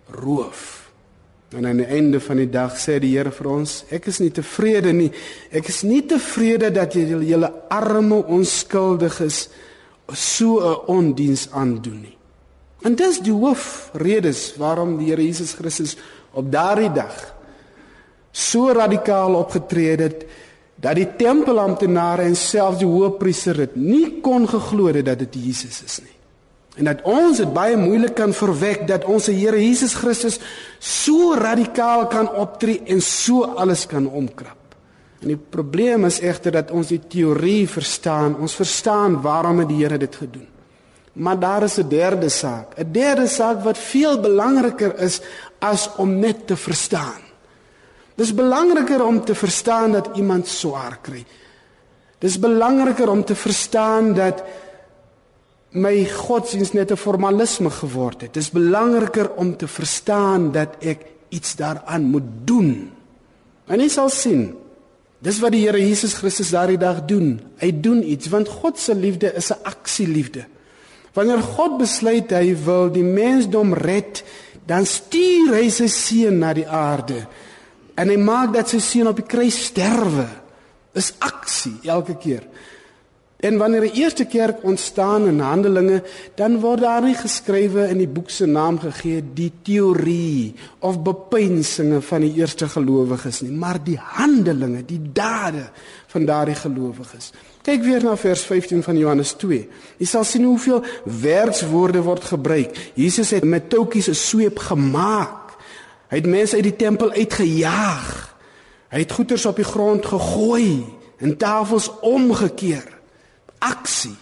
roof. 0.09 0.89
En 1.49 1.65
aan 1.67 1.77
die 1.77 1.85
einde 1.85 2.19
van 2.19 2.35
die 2.35 2.49
dag 2.49 2.75
sê 2.75 2.99
die 2.99 3.17
Here 3.17 3.31
vir 3.31 3.47
ons, 3.47 3.83
ek 3.89 4.07
is 4.07 4.19
nie 4.19 4.31
tevrede 4.31 4.91
nie. 4.93 5.11
Ek 5.51 5.67
is 5.67 5.83
nie 5.83 6.01
tevrede 6.05 6.71
dat 6.71 6.93
julle 6.93 7.25
julle 7.25 7.51
arme 7.69 8.25
onskuldiges 8.25 9.47
so 10.13 10.59
'n 10.59 10.87
ondiens 10.87 11.47
aandoen 11.51 12.01
nie. 12.01 12.16
En 12.85 12.95
dis 12.95 13.21
die 13.25 13.33
hoofredes 13.33 14.51
waarom 14.61 14.97
die 14.99 15.09
Here 15.09 15.23
Jesus 15.23 15.55
Christus 15.57 15.95
op 16.37 16.51
daardie 16.51 16.91
dag 16.93 17.15
so 18.31 18.69
radikaal 18.75 19.33
opgetree 19.39 19.95
het 19.97 20.27
dat 20.77 20.99
die 20.99 21.07
tempelamptenare 21.17 22.27
en 22.27 22.35
selfs 22.37 22.83
die 22.83 22.89
hoofpriester 22.89 23.57
dit 23.63 23.79
nie 23.81 24.19
kon 24.21 24.45
geglo 24.49 24.91
het 24.91 25.07
dat 25.07 25.23
dit 25.25 25.39
Jesus 25.47 25.81
is 25.81 25.97
nie. 26.03 26.13
En 26.77 26.85
dat 26.85 27.01
ons 27.09 27.39
dit 27.41 27.53
baie 27.53 27.77
moeilik 27.79 28.13
kan 28.19 28.35
verwek 28.37 28.85
dat 28.89 29.07
ons 29.09 29.25
se 29.25 29.33
Here 29.33 29.57
Jesus 29.57 29.95
Christus 29.97 30.37
so 30.77 31.33
radikaal 31.33 32.05
kan 32.11 32.29
optree 32.29 32.83
en 32.85 33.01
so 33.01 33.47
alles 33.57 33.87
kan 33.89 34.05
omkrap. 34.05 34.77
En 35.25 35.31
die 35.33 35.39
probleem 35.39 36.05
is 36.05 36.19
egter 36.21 36.53
dat 36.53 36.69
ons 36.71 36.91
die 36.93 37.01
teorie 37.01 37.65
verstaan. 37.69 38.37
Ons 38.37 38.53
verstaan 38.53 39.17
waarom 39.25 39.63
het 39.63 39.71
die 39.71 39.81
Here 39.81 39.97
dit 39.97 40.15
gedoen. 40.15 40.45
Maar 41.17 41.39
daar 41.39 41.63
is 41.63 41.77
'n 41.77 41.87
derde 41.87 42.29
saak, 42.29 42.77
'n 42.77 42.91
derde 42.91 43.27
saak 43.27 43.63
wat 43.63 43.77
veel 43.77 44.19
belangriker 44.19 44.99
is 44.99 45.21
as 45.59 45.89
om 45.95 46.19
net 46.19 46.47
te 46.47 46.55
verstaan. 46.55 47.21
Dis 48.15 48.33
belangriker 48.33 49.05
om 49.05 49.25
te 49.25 49.35
verstaan 49.35 49.91
dat 49.91 50.09
iemand 50.13 50.47
swaar 50.47 50.97
kry. 51.01 51.25
Dis 52.17 52.39
belangriker 52.39 53.09
om 53.09 53.25
te 53.25 53.35
verstaan 53.35 54.13
dat 54.13 54.43
my 55.69 56.05
godsdienst 56.05 56.73
net 56.73 56.91
'n 56.91 56.95
formalisme 56.95 57.69
geword 57.69 58.21
het. 58.21 58.33
Dit 58.33 58.43
is 58.43 58.51
belangriker 58.51 59.31
om 59.31 59.57
te 59.57 59.67
verstaan 59.67 60.51
dat 60.51 60.69
ek 60.79 61.05
iets 61.29 61.55
daaraan 61.55 62.03
moet 62.03 62.29
doen. 62.43 62.91
En 63.67 63.79
jy 63.79 63.87
sal 63.87 64.09
sien. 64.09 64.55
Dis 65.19 65.39
wat 65.39 65.51
die 65.51 65.65
Here 65.65 65.87
Jesus 65.87 66.13
Christus 66.13 66.49
daardie 66.49 66.77
dag 66.77 67.05
doen. 67.05 67.41
Hy 67.57 67.79
doen 67.81 68.03
iets 68.03 68.27
want 68.27 68.47
God 68.47 68.79
se 68.79 68.95
liefde 68.95 69.33
is 69.33 69.51
'n 69.51 69.63
aksieliefde. 69.63 70.45
Wanneer 71.17 71.41
God 71.41 71.79
besluit 71.81 72.29
hy 72.35 72.53
wil 72.61 72.91
die 72.93 73.05
mensdom 73.05 73.73
red, 73.73 74.21
dan 74.69 74.85
stuur 74.85 75.55
hy 75.57 75.67
sy 75.73 75.87
seun 75.89 76.37
na 76.43 76.51
die 76.53 76.67
aarde. 76.67 77.23
En 77.97 78.11
hy 78.13 78.19
maak 78.21 78.53
dat 78.53 78.69
sy 78.69 78.81
seun 78.83 79.09
op 79.09 79.17
die 79.17 79.25
kruis 79.25 79.57
sterwe. 79.71 80.27
Is 80.97 81.15
aksie 81.25 81.79
elke 81.89 82.17
keer. 82.21 82.45
En 83.37 83.59
wanneer 83.61 83.85
die 83.85 84.01
eerste 84.01 84.25
kerk 84.25 84.63
ontstaan 84.65 85.27
in 85.29 85.43
Handelinge, 85.45 85.99
dan 86.35 86.57
word 86.61 86.81
daar 86.81 87.03
nie 87.05 87.13
geskrywe 87.17 87.85
in 87.93 87.99
die 88.01 88.09
boek 88.09 88.31
se 88.33 88.47
naam 88.49 88.79
gegee 88.81 89.21
die 89.21 89.51
teorie 89.65 90.55
of 90.81 91.03
bepeinsinge 91.05 92.01
van 92.01 92.25
die 92.25 92.33
eerste 92.39 92.65
gelowiges 92.69 93.43
nie, 93.45 93.53
maar 93.53 93.77
die 93.77 93.99
handelinge, 94.01 94.81
die 94.89 95.01
dade 95.13 95.67
van 96.09 96.25
daardie 96.25 96.57
gelowiges. 96.57 97.29
Kyk 97.67 97.83
weer 97.83 98.03
na 98.03 98.13
vers 98.15 98.45
15 98.47 98.79
van 98.83 98.95
Johannes 98.95 99.33
2. 99.41 99.65
Jy 99.99 100.05
sal 100.07 100.23
sien 100.23 100.45
hoeveel 100.47 100.85
werkswoorde 101.03 101.99
word 102.05 102.23
gebruik. 102.29 102.77
Jesus 102.95 103.33
het 103.35 103.43
met 103.43 103.67
toukies 103.69 104.07
'n 104.07 104.15
sweep 104.15 104.59
gemaak. 104.59 105.57
Hy 106.07 106.15
het 106.15 106.25
mense 106.25 106.55
uit 106.55 106.63
die 106.63 106.75
tempel 106.75 107.11
uitgejaag. 107.11 108.35
Hy 108.89 108.99
het 108.99 109.11
goederes 109.11 109.45
op 109.45 109.55
die 109.55 109.67
grond 109.67 110.05
gegooi 110.05 110.85
en 111.19 111.37
tafels 111.37 111.91
omgekeer 111.99 112.87
aksie. 113.59 114.15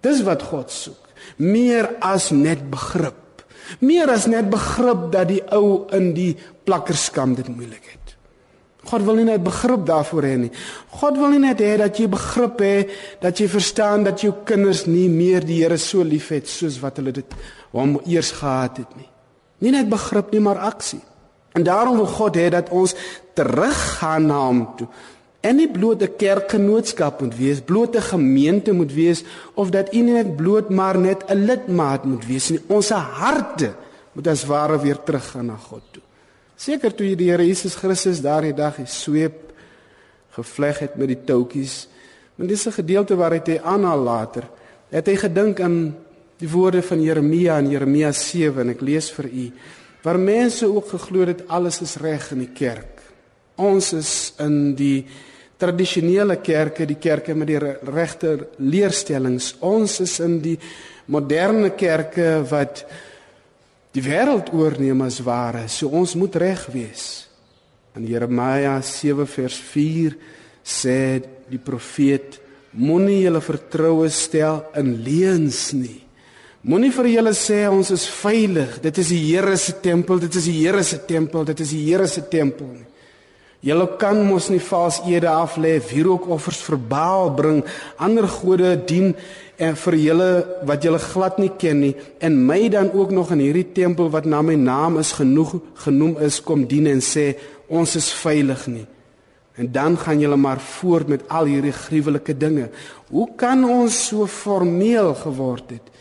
Dis 0.00 0.22
wat 0.22 0.42
God 0.42 0.70
soek. 0.70 1.08
Meer 1.36 1.96
as 1.98 2.30
net 2.30 2.70
begrip. 2.70 3.42
Meer 3.80 4.10
as 4.10 4.26
net 4.26 4.50
begrip 4.50 5.12
dat 5.12 5.28
die 5.28 5.42
ou 5.50 5.86
in 5.90 6.14
die 6.14 6.36
plakkerskam 6.64 7.34
dit 7.34 7.48
moeilik 7.48 7.84
het. 7.92 7.97
God 8.88 9.04
wil 9.06 9.18
nie 9.20 9.26
net 9.28 9.42
begrip 9.44 9.84
daarvoor 9.86 10.26
hê 10.28 10.36
nie. 10.38 10.50
God 11.00 11.18
wil 11.20 11.34
nie 11.34 11.42
net 11.42 11.60
hê 11.64 11.76
dat 11.80 11.98
jy 12.00 12.08
begrip 12.08 12.62
het 12.64 12.94
dat 13.20 13.38
jy 13.40 13.48
verstaan 13.48 14.06
dat 14.08 14.24
jou 14.24 14.32
kinders 14.44 14.86
nie 14.86 15.08
meer 15.12 15.44
die 15.44 15.60
Here 15.62 15.78
so 15.78 16.02
liefhet 16.02 16.48
soos 16.48 16.80
wat 16.82 17.00
hulle 17.00 17.12
dit 17.12 17.36
hom 17.76 17.98
eers 18.06 18.32
gehad 18.32 18.82
het 18.84 18.96
nie. 18.96 19.08
Nie 19.60 19.74
net 19.74 19.88
begrip 19.90 20.32
nie, 20.32 20.40
maar 20.40 20.58
aksie. 20.70 21.00
En 21.54 21.64
daarom 21.66 21.96
wil 21.96 22.06
God 22.06 22.36
hê 22.36 22.48
dat 22.54 22.70
ons 22.70 22.94
teruggaan 23.34 24.26
na 24.26 24.42
hom 24.46 24.66
toe 24.78 24.88
en 25.40 25.56
nie 25.56 25.68
bloot 25.70 26.02
'n 26.02 26.16
kerkgenootskap 26.16 27.20
moet 27.20 27.36
wees, 27.36 27.60
bloot 27.60 27.96
'n 27.96 28.02
gemeente 28.02 28.72
moet 28.72 28.92
wees 28.92 29.24
of 29.54 29.70
dat 29.70 29.94
u 29.94 30.00
net 30.00 30.36
bloot 30.36 30.68
maar 30.70 30.98
net 30.98 31.24
'n 31.26 31.44
lidmaat 31.44 32.04
moet 32.04 32.26
wees 32.26 32.48
nie. 32.50 32.60
Ons 32.66 32.88
harte 32.90 33.74
moet 34.12 34.26
as 34.26 34.44
ware 34.44 34.80
weer 34.80 35.02
teruggaan 35.02 35.46
na 35.46 35.56
God 35.56 35.82
toe. 35.90 36.02
Seker 36.58 36.90
toe 36.90 37.12
die 37.14 37.28
Here 37.28 37.44
Jesus 37.46 37.76
Christus 37.78 38.18
daardie 38.18 38.54
dag 38.56 38.80
die 38.80 38.88
sweep 38.90 39.52
gevleg 40.34 40.80
het 40.82 40.96
met 40.98 41.12
die 41.12 41.20
touwtjies. 41.28 41.86
Want 42.34 42.50
dis 42.50 42.66
'n 42.66 42.72
gedeelte 42.82 43.14
waar 43.14 43.30
hy 43.30 43.60
aanhaal 43.62 44.02
later. 44.02 44.42
Het 44.90 45.06
hy 45.06 45.16
gedink 45.16 45.60
aan 45.60 45.94
die 46.38 46.48
woorde 46.48 46.82
van 46.82 47.02
Jeremia 47.02 47.58
in 47.58 47.70
Jeremia 47.70 48.12
7 48.12 48.60
en 48.60 48.70
ek 48.70 48.80
lees 48.80 49.10
vir 49.10 49.26
u 49.26 49.52
waar 50.02 50.18
mense 50.18 50.66
ook 50.66 50.88
geglo 50.88 51.26
het 51.26 51.48
alles 51.48 51.80
is 51.80 51.96
reg 51.96 52.32
in 52.32 52.38
die 52.38 52.52
kerk. 52.54 53.02
Ons 53.56 53.92
is 53.92 54.32
in 54.38 54.74
die 54.74 55.06
tradisionele 55.56 56.36
kerke, 56.36 56.86
die 56.86 56.98
kerke 56.98 57.34
met 57.34 57.46
die 57.46 57.58
regte 57.58 58.48
leerstellings. 58.58 59.56
Ons 59.60 60.00
is 60.00 60.20
in 60.20 60.40
die 60.40 60.58
moderne 61.06 61.70
kerke 61.70 62.44
wat 62.50 62.84
die 63.98 64.06
wêreld 64.06 64.52
oorneem 64.54 65.02
as 65.02 65.18
ware. 65.26 65.66
So 65.66 65.90
ons 65.90 66.14
moet 66.18 66.36
reg 66.38 66.66
wees. 66.70 67.26
In 67.98 68.06
Jeremia 68.06 68.76
7 68.84 69.26
vers 69.26 69.56
4 69.72 70.14
sê 70.62 70.98
die 71.50 71.58
profeet: 71.58 72.38
Moenie 72.78 73.24
julle 73.24 73.42
vertroue 73.42 74.10
stel 74.12 74.62
in 74.78 74.92
leuns 75.02 75.72
nie. 75.74 75.98
Moenie 76.68 76.92
vir 76.94 77.10
julle 77.14 77.32
sê 77.38 77.64
ons 77.70 77.90
is 77.94 78.04
veilig. 78.18 78.78
Dit 78.84 79.00
is 79.02 79.10
die 79.14 79.22
Here 79.30 79.56
se 79.56 79.78
tempel, 79.82 80.20
dit 80.26 80.36
is 80.36 80.46
die 80.50 80.58
Here 80.60 80.84
se 80.84 81.00
tempel, 81.08 81.46
dit 81.48 81.64
is 81.64 81.74
die 81.74 81.84
Here 81.88 82.06
se 82.10 82.26
tempel 82.30 82.70
nie. 82.74 82.87
Julle 83.60 83.88
kan 83.98 84.20
mos 84.22 84.46
nie 84.52 84.62
vals 84.62 85.00
ede 85.10 85.26
af 85.26 85.56
lê, 85.58 85.80
wierookoffers 85.82 86.60
vir 86.62 86.76
Baal 86.78 87.32
bring, 87.34 87.64
ander 87.98 88.28
gode 88.30 88.76
dien 88.86 89.16
en 89.58 89.74
vir 89.74 89.96
julle 89.98 90.28
wat 90.68 90.84
julle 90.86 91.00
glad 91.02 91.40
nie 91.42 91.50
ken 91.58 91.80
nie 91.82 91.94
en 92.22 92.36
my 92.46 92.68
dan 92.70 92.92
ook 92.94 93.10
nog 93.10 93.32
in 93.34 93.42
hierdie 93.42 93.66
tempel 93.74 94.12
wat 94.14 94.28
na 94.30 94.44
my 94.46 94.54
naam 94.54 95.00
is 95.02 95.10
genoeg 95.18 95.56
genoem 95.82 96.14
is 96.22 96.38
kom 96.38 96.62
dien 96.70 96.86
en 96.86 97.02
sê 97.02 97.32
ons 97.66 97.96
is 97.98 98.12
veilig 98.22 98.62
nie. 98.70 98.86
En 99.58 99.72
dan 99.74 99.98
gaan 99.98 100.22
julle 100.22 100.38
maar 100.38 100.62
voort 100.62 101.10
met 101.10 101.26
al 101.34 101.50
hierdie 101.50 101.74
gruwelike 101.74 102.36
dinge. 102.38 102.68
Hoe 103.10 103.26
kan 103.36 103.64
ons 103.66 103.96
so 104.06 104.30
formeel 104.30 105.16
geword 105.18 105.74
het 105.74 105.94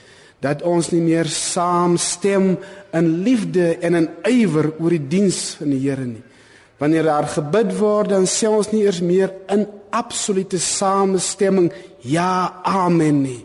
dat 0.45 0.61
ons 0.61 0.91
nie 0.93 1.01
meer 1.01 1.25
saamstem 1.25 2.51
in 2.93 3.07
liefde 3.25 3.71
en 3.81 4.03
in 4.03 4.09
ywer 4.29 4.69
oor 4.77 4.93
die 4.93 5.07
diens 5.09 5.55
van 5.57 5.73
die 5.73 5.81
Here 5.81 6.05
nie? 6.05 6.26
Wanneer 6.77 7.03
daar 7.09 7.27
gebid 7.27 7.73
word, 7.77 8.11
dan 8.13 8.27
sê 8.29 8.49
ons 8.49 8.69
nie 8.71 8.83
eers 8.85 9.01
meer 9.01 9.33
in 9.53 9.65
absolute 9.89 10.59
samestemming 10.61 11.71
ja, 12.05 12.61
amen 12.63 13.21
nie. 13.23 13.41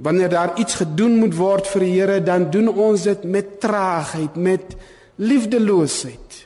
Wanneer 0.00 0.30
daar 0.32 0.54
iets 0.56 0.78
gedoen 0.80 1.18
moet 1.20 1.36
word 1.36 1.68
vir 1.68 1.84
die 1.84 1.92
Here, 1.98 2.20
dan 2.24 2.48
doen 2.50 2.70
ons 2.72 3.04
dit 3.04 3.24
met 3.28 3.58
traagheid, 3.60 4.36
met 4.40 4.76
liefdeloosheid. 5.20 6.38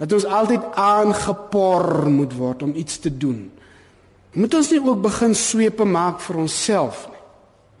Dat 0.00 0.12
ons 0.16 0.24
altyd 0.24 0.64
aangepor 0.78 2.08
moet 2.08 2.32
word 2.38 2.62
om 2.64 2.72
iets 2.74 2.96
te 3.04 3.12
doen. 3.12 3.50
Moet 4.32 4.54
ons 4.54 4.70
nie 4.72 4.80
ook 4.80 5.02
begin 5.02 5.34
swepe 5.36 5.84
maak 5.84 6.22
vir 6.24 6.40
onsself 6.46 7.04
nie. 7.10 7.20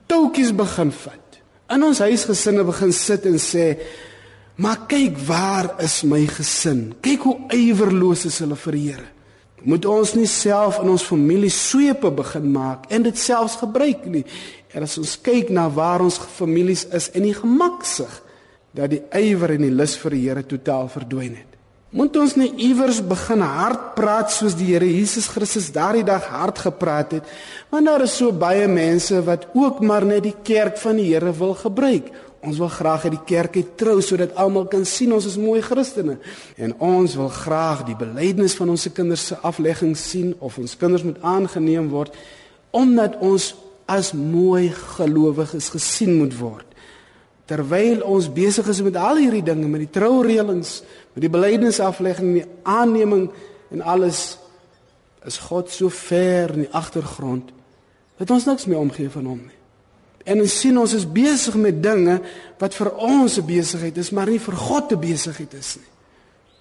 Toutjies 0.08 0.52
begin 0.56 0.92
vat. 0.92 1.40
In 1.72 1.84
ons 1.84 2.00
huisgesinne 2.00 2.64
begin 2.64 2.92
sit 2.96 3.26
en 3.28 3.36
sê, 3.40 3.66
"Maar 4.58 4.86
kyk, 4.86 5.18
waar 5.18 5.74
is 5.78 6.02
my 6.02 6.26
gesin? 6.26 6.94
Kyk 7.00 7.20
hoe 7.22 7.38
ywerloos 7.54 8.24
is 8.24 8.38
hulle 8.38 8.56
vir 8.56 8.72
die 8.72 8.90
Here." 8.90 9.08
Moet 9.62 9.84
ons 9.84 10.14
nie 10.14 10.26
self 10.26 10.78
in 10.82 10.88
ons 10.88 11.02
familie 11.02 11.50
swepe 11.50 12.10
begin 12.10 12.52
maak 12.52 12.84
en 12.90 13.02
dit 13.02 13.18
selfs 13.18 13.56
gebruik 13.56 14.06
nie 14.06 14.24
En 14.74 14.84
as 14.84 14.98
ons 15.00 15.16
kyk 15.24 15.52
na 15.54 15.66
waar 15.72 16.02
ons 16.04 16.18
families 16.36 16.84
is 16.94 17.08
en 17.16 17.24
die 17.24 17.36
gemaksig 17.36 18.10
dat 18.76 18.92
die 18.92 19.00
ywer 19.16 19.54
en 19.56 19.64
die 19.64 19.74
lus 19.74 19.96
vir 19.98 20.14
die 20.14 20.24
Here 20.26 20.44
totaal 20.44 20.90
verdwyn 20.92 21.38
het. 21.38 21.54
Moet 21.96 22.18
ons 22.20 22.34
nie 22.36 22.50
iewers 22.66 22.98
begin 23.00 23.40
hard 23.40 23.94
praat 23.96 24.28
soos 24.34 24.58
die 24.58 24.68
Here 24.74 24.84
Jesus 24.84 25.30
Christus 25.32 25.70
daardie 25.72 26.04
dag 26.04 26.26
hard 26.28 26.60
gepraat 26.66 27.14
het, 27.16 27.30
want 27.72 27.88
daar 27.88 28.04
is 28.04 28.18
so 28.20 28.28
baie 28.28 28.68
mense 28.68 29.22
wat 29.24 29.48
ook 29.56 29.80
maar 29.80 30.04
net 30.04 30.26
die 30.26 30.36
kerk 30.44 30.76
van 30.82 31.00
die 31.00 31.08
Here 31.14 31.32
wil 31.32 31.56
gebruik. 31.56 32.12
Ons 32.40 32.58
wil 32.58 32.70
graag 32.70 33.04
uit 33.08 33.16
die 33.16 33.24
kerk 33.26 33.56
uit 33.56 33.70
trou 33.80 33.96
sodat 34.04 34.36
almal 34.38 34.68
kan 34.70 34.84
sien 34.86 35.12
ons 35.12 35.26
is 35.26 35.38
mooi 35.40 35.58
Christene 35.64 36.18
en 36.56 36.74
ons 36.78 37.16
wil 37.18 37.30
graag 37.34 37.82
die 37.88 37.96
belydenis 37.98 38.54
van 38.58 38.70
ons 38.70 38.86
kinders 38.94 39.26
se 39.32 39.38
aflegging 39.42 39.96
sien 39.98 40.34
of 40.38 40.58
ons 40.58 40.76
kinders 40.78 41.02
moet 41.02 41.18
aangeneem 41.26 41.90
word 41.90 42.14
omdat 42.70 43.18
ons 43.24 43.54
as 43.88 44.12
mooi 44.12 44.68
gelowiges 44.98 45.70
gesien 45.72 46.18
moet 46.20 46.34
word. 46.38 46.66
Terwyl 47.48 48.02
ons 48.04 48.28
besig 48.28 48.66
is 48.68 48.82
met 48.84 48.98
al 49.00 49.16
hierdie 49.22 49.42
dinge, 49.42 49.70
met 49.72 49.86
die 49.86 49.92
troureëlings, 49.96 50.72
met 51.16 51.24
die 51.24 51.32
belydenisaflegging, 51.32 52.34
die 52.36 52.48
aanneming 52.68 53.30
en 53.72 53.84
alles 53.88 54.36
is 55.24 55.40
God 55.48 55.72
so 55.72 55.88
ver 55.88 56.52
in 56.54 56.66
die 56.66 56.74
agtergrond 56.76 57.54
dat 58.20 58.30
ons 58.34 58.44
niks 58.44 58.68
meer 58.68 58.82
omgee 58.82 59.08
van 59.10 59.30
hom 59.30 59.40
nie. 59.46 59.57
En 60.28 60.42
ons 60.44 60.58
sien 60.60 60.76
ons 60.76 60.92
is 60.94 61.06
besig 61.08 61.56
met 61.56 61.78
dinge 61.82 62.18
wat 62.60 62.74
vir 62.76 62.90
ons 62.94 63.38
'n 63.38 63.46
besigheid 63.46 63.96
is, 63.96 64.10
maar 64.12 64.28
nie 64.28 64.38
vir 64.38 64.54
God 64.54 64.92
'n 64.92 65.00
besigheid 65.00 65.54
is 65.54 65.76
nie. 65.76 65.92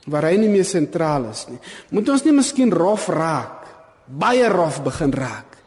Waar 0.07 0.23
hy 0.31 0.37
nie 0.37 0.49
meer 0.49 0.65
sentraal 0.65 1.29
is 1.29 1.45
nie. 1.49 1.59
Moet 1.91 2.09
ons 2.09 2.23
nie 2.23 2.33
miskien 2.33 2.71
rof 2.71 3.07
raak, 3.07 3.67
baie 4.05 4.47
rof 4.47 4.83
begin 4.83 5.11
raak 5.11 5.57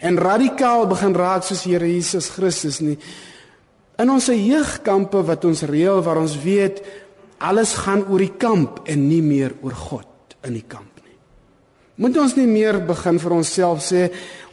en 0.00 0.16
radikaal 0.16 0.86
begin 0.86 1.14
raak 1.14 1.42
soos 1.42 1.64
Here 1.64 1.86
Jesus 1.86 2.28
Christus 2.28 2.80
nie. 2.80 2.98
In 3.98 4.10
ons 4.10 4.26
jeugkampe 4.26 5.22
wat 5.22 5.44
ons 5.44 5.62
reël 5.62 6.02
waar 6.02 6.16
ons 6.16 6.38
weet 6.42 6.80
alles 7.38 7.74
gaan 7.84 8.04
oor 8.08 8.18
die 8.18 8.36
kamp 8.38 8.80
en 8.88 9.08
nie 9.08 9.22
meer 9.22 9.54
oor 9.62 9.74
God 9.74 10.36
in 10.44 10.56
die 10.56 10.64
kamp. 10.66 10.89
Moet 12.00 12.16
ons 12.16 12.32
nie 12.38 12.46
meer 12.48 12.78
begin 12.88 13.18
vir 13.20 13.32
onsself 13.36 13.82
sê 13.84 14.06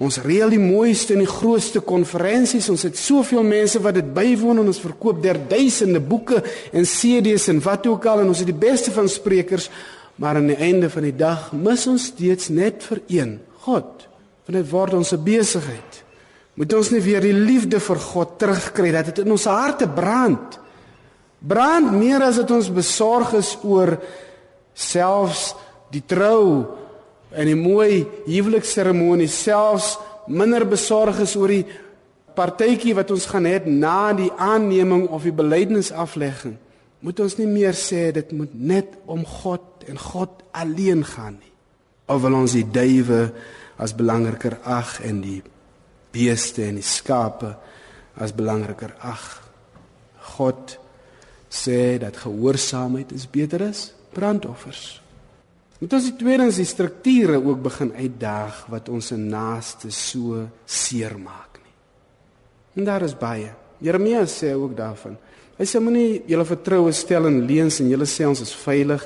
ons 0.04 0.18
reël 0.26 0.52
die 0.52 0.60
mooiste 0.60 1.16
en 1.16 1.22
die 1.24 1.30
grootste 1.30 1.80
konferensies, 1.80 2.68
ons 2.74 2.84
het 2.84 2.98
soveel 3.00 3.46
mense 3.48 3.80
wat 3.80 3.96
dit 3.96 4.10
bywoon 4.18 4.60
en 4.60 4.68
ons 4.68 4.82
verkoop 4.84 5.22
der 5.24 5.40
duisende 5.48 6.02
boeke 6.04 6.42
en 6.76 6.84
CD's 6.84 7.48
en 7.54 7.62
wat 7.64 7.88
ook 7.88 8.08
al 8.12 8.26
en 8.26 8.34
ons 8.34 8.42
het 8.44 8.50
die 8.52 8.58
beste 8.68 8.92
van 8.92 9.08
sprekers, 9.08 9.70
maar 10.20 10.36
aan 10.36 10.50
die 10.52 10.60
einde 10.60 10.90
van 10.92 11.08
die 11.08 11.16
dag 11.16 11.54
mis 11.56 11.86
ons 11.88 12.10
steeds 12.12 12.52
net 12.52 12.84
vir 12.90 13.02
een, 13.08 13.38
God 13.64 14.04
want 14.48 14.56
dit 14.56 14.68
word 14.72 14.94
ons 14.96 15.10
besigheid. 15.28 15.98
Moet 16.56 16.74
ons 16.78 16.90
nie 16.94 17.02
weer 17.04 17.20
die 17.22 17.36
liefde 17.36 17.82
vir 17.84 18.00
God 18.00 18.38
terugkry 18.40 18.94
dat 18.96 19.10
dit 19.12 19.20
in 19.26 19.34
ons 19.36 19.48
harte 19.52 19.90
brand. 19.92 20.56
Brand 21.44 21.92
meer 21.92 22.24
as 22.24 22.40
dit 22.40 22.54
ons 22.56 22.70
besorg 22.72 23.36
is 23.38 23.52
oor 23.68 23.98
selfs 24.72 25.50
die 25.92 26.04
trou 26.08 26.87
en 27.32 27.50
die 27.50 27.58
mooi 27.58 28.06
huwelikseremonie, 28.28 29.28
selfs 29.32 29.96
minder 30.28 30.66
besorg 30.68 31.20
is 31.24 31.36
oor 31.40 31.52
die 31.52 31.66
partytjie 32.38 32.96
wat 32.98 33.12
ons 33.12 33.26
gaan 33.32 33.48
hê 33.50 33.60
na 33.66 34.14
die 34.16 34.30
aanneming 34.32 35.08
of 35.10 35.26
die 35.26 35.36
belydenisaflegging. 35.36 36.58
Moet 37.02 37.22
ons 37.24 37.38
nie 37.40 37.50
meer 37.50 37.78
sê 37.78 38.10
dit 38.14 38.32
moet 38.36 38.54
net 38.54 38.96
om 39.06 39.26
God 39.26 39.86
en 39.88 40.00
God 40.02 40.44
alleen 40.52 41.04
gaan 41.06 41.38
nie. 41.40 41.54
Of 42.08 42.22
wil 42.24 42.38
ons 42.40 42.56
die 42.56 42.66
duwe 42.66 43.28
as 43.78 43.94
belangriker 43.98 44.58
ag 44.64 44.98
en 45.06 45.22
die 45.22 45.42
beeste 46.14 46.66
en 46.66 46.80
die 46.80 46.86
skape 46.86 47.54
as 48.18 48.34
belangriker 48.34 48.96
ag. 49.06 49.26
God 50.38 50.78
sê 51.50 51.98
dat 52.02 52.18
gehoorsaamheid 52.26 53.14
is 53.16 53.28
beter 53.30 53.68
as 53.70 53.92
brandoffers. 54.14 54.98
Moet 55.78 55.94
ons 55.94 56.10
die 56.10 56.16
tweedens 56.18 56.58
die 56.58 56.66
strukture 56.66 57.38
ook 57.38 57.62
begin 57.62 57.94
uitdaag 57.94 58.66
wat 58.74 58.90
ons 58.90 59.12
se 59.12 59.18
naaste 59.18 59.92
so 59.94 60.48
seermaak 60.66 61.60
nie. 61.62 61.76
En 62.82 62.90
daar 62.90 63.06
is 63.06 63.18
baie. 63.18 63.54
Jeremia 63.80 64.26
sê 64.26 64.56
ook 64.58 64.74
daarvan. 64.78 65.18
Hy 65.58 65.66
sê 65.66 65.82
moenie 65.82 66.24
julle 66.30 66.46
vertroue 66.46 66.92
stel 66.94 67.30
in 67.30 67.44
leuns 67.46 67.80
en 67.82 67.90
julle 67.90 68.06
sê 68.10 68.26
ons 68.26 68.42
is 68.42 68.54
veilig 68.66 69.06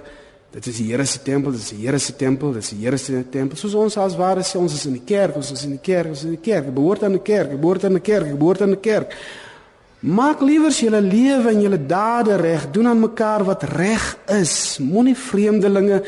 Dit 0.52 0.66
is 0.68 0.82
die 0.82 0.90
Here 0.90 1.06
se 1.08 1.22
tempel, 1.24 1.54
dit 1.56 1.62
is 1.62 1.70
die 1.72 1.86
Here 1.86 2.00
se 2.00 2.14
tempel, 2.20 2.52
dit 2.52 2.64
is 2.64 2.74
die 2.74 2.82
Here 2.84 2.98
se 3.00 3.22
tempel. 3.32 3.60
Soos 3.60 3.76
ons 3.80 3.96
as 4.04 4.18
ware 4.20 4.44
sê 4.44 4.60
ons 4.60 4.74
is 4.76 4.84
in 4.90 4.98
die 4.98 5.06
kerk, 5.08 5.38
ons 5.40 5.52
is 5.56 5.64
in 5.64 5.78
die 5.78 5.84
kerk, 5.84 6.12
ons 6.12 6.26
is 6.26 6.28
in 6.28 6.36
die 6.36 6.44
kerk, 6.44 6.68
behoort 6.76 7.06
aan 7.08 7.16
'n 7.16 7.24
kerk, 7.24 7.56
behoort 7.56 7.86
aan 7.86 7.96
'n 7.96 8.02
kerk, 8.02 8.36
behoort 8.38 8.62
aan 8.62 8.76
'n 8.76 8.82
kerk. 8.82 9.16
Maak 10.02 10.42
liewer 10.42 10.72
julle 10.72 11.00
lewe 11.00 11.50
en 11.52 11.62
julle 11.62 11.86
dade 11.88 12.36
reg, 12.36 12.72
doen 12.72 12.88
aan 12.88 13.00
mekaar 13.00 13.44
wat 13.46 13.64
reg 13.64 14.18
is. 14.28 14.80
Moenie 14.80 15.16
vreemdelinge, 15.16 16.04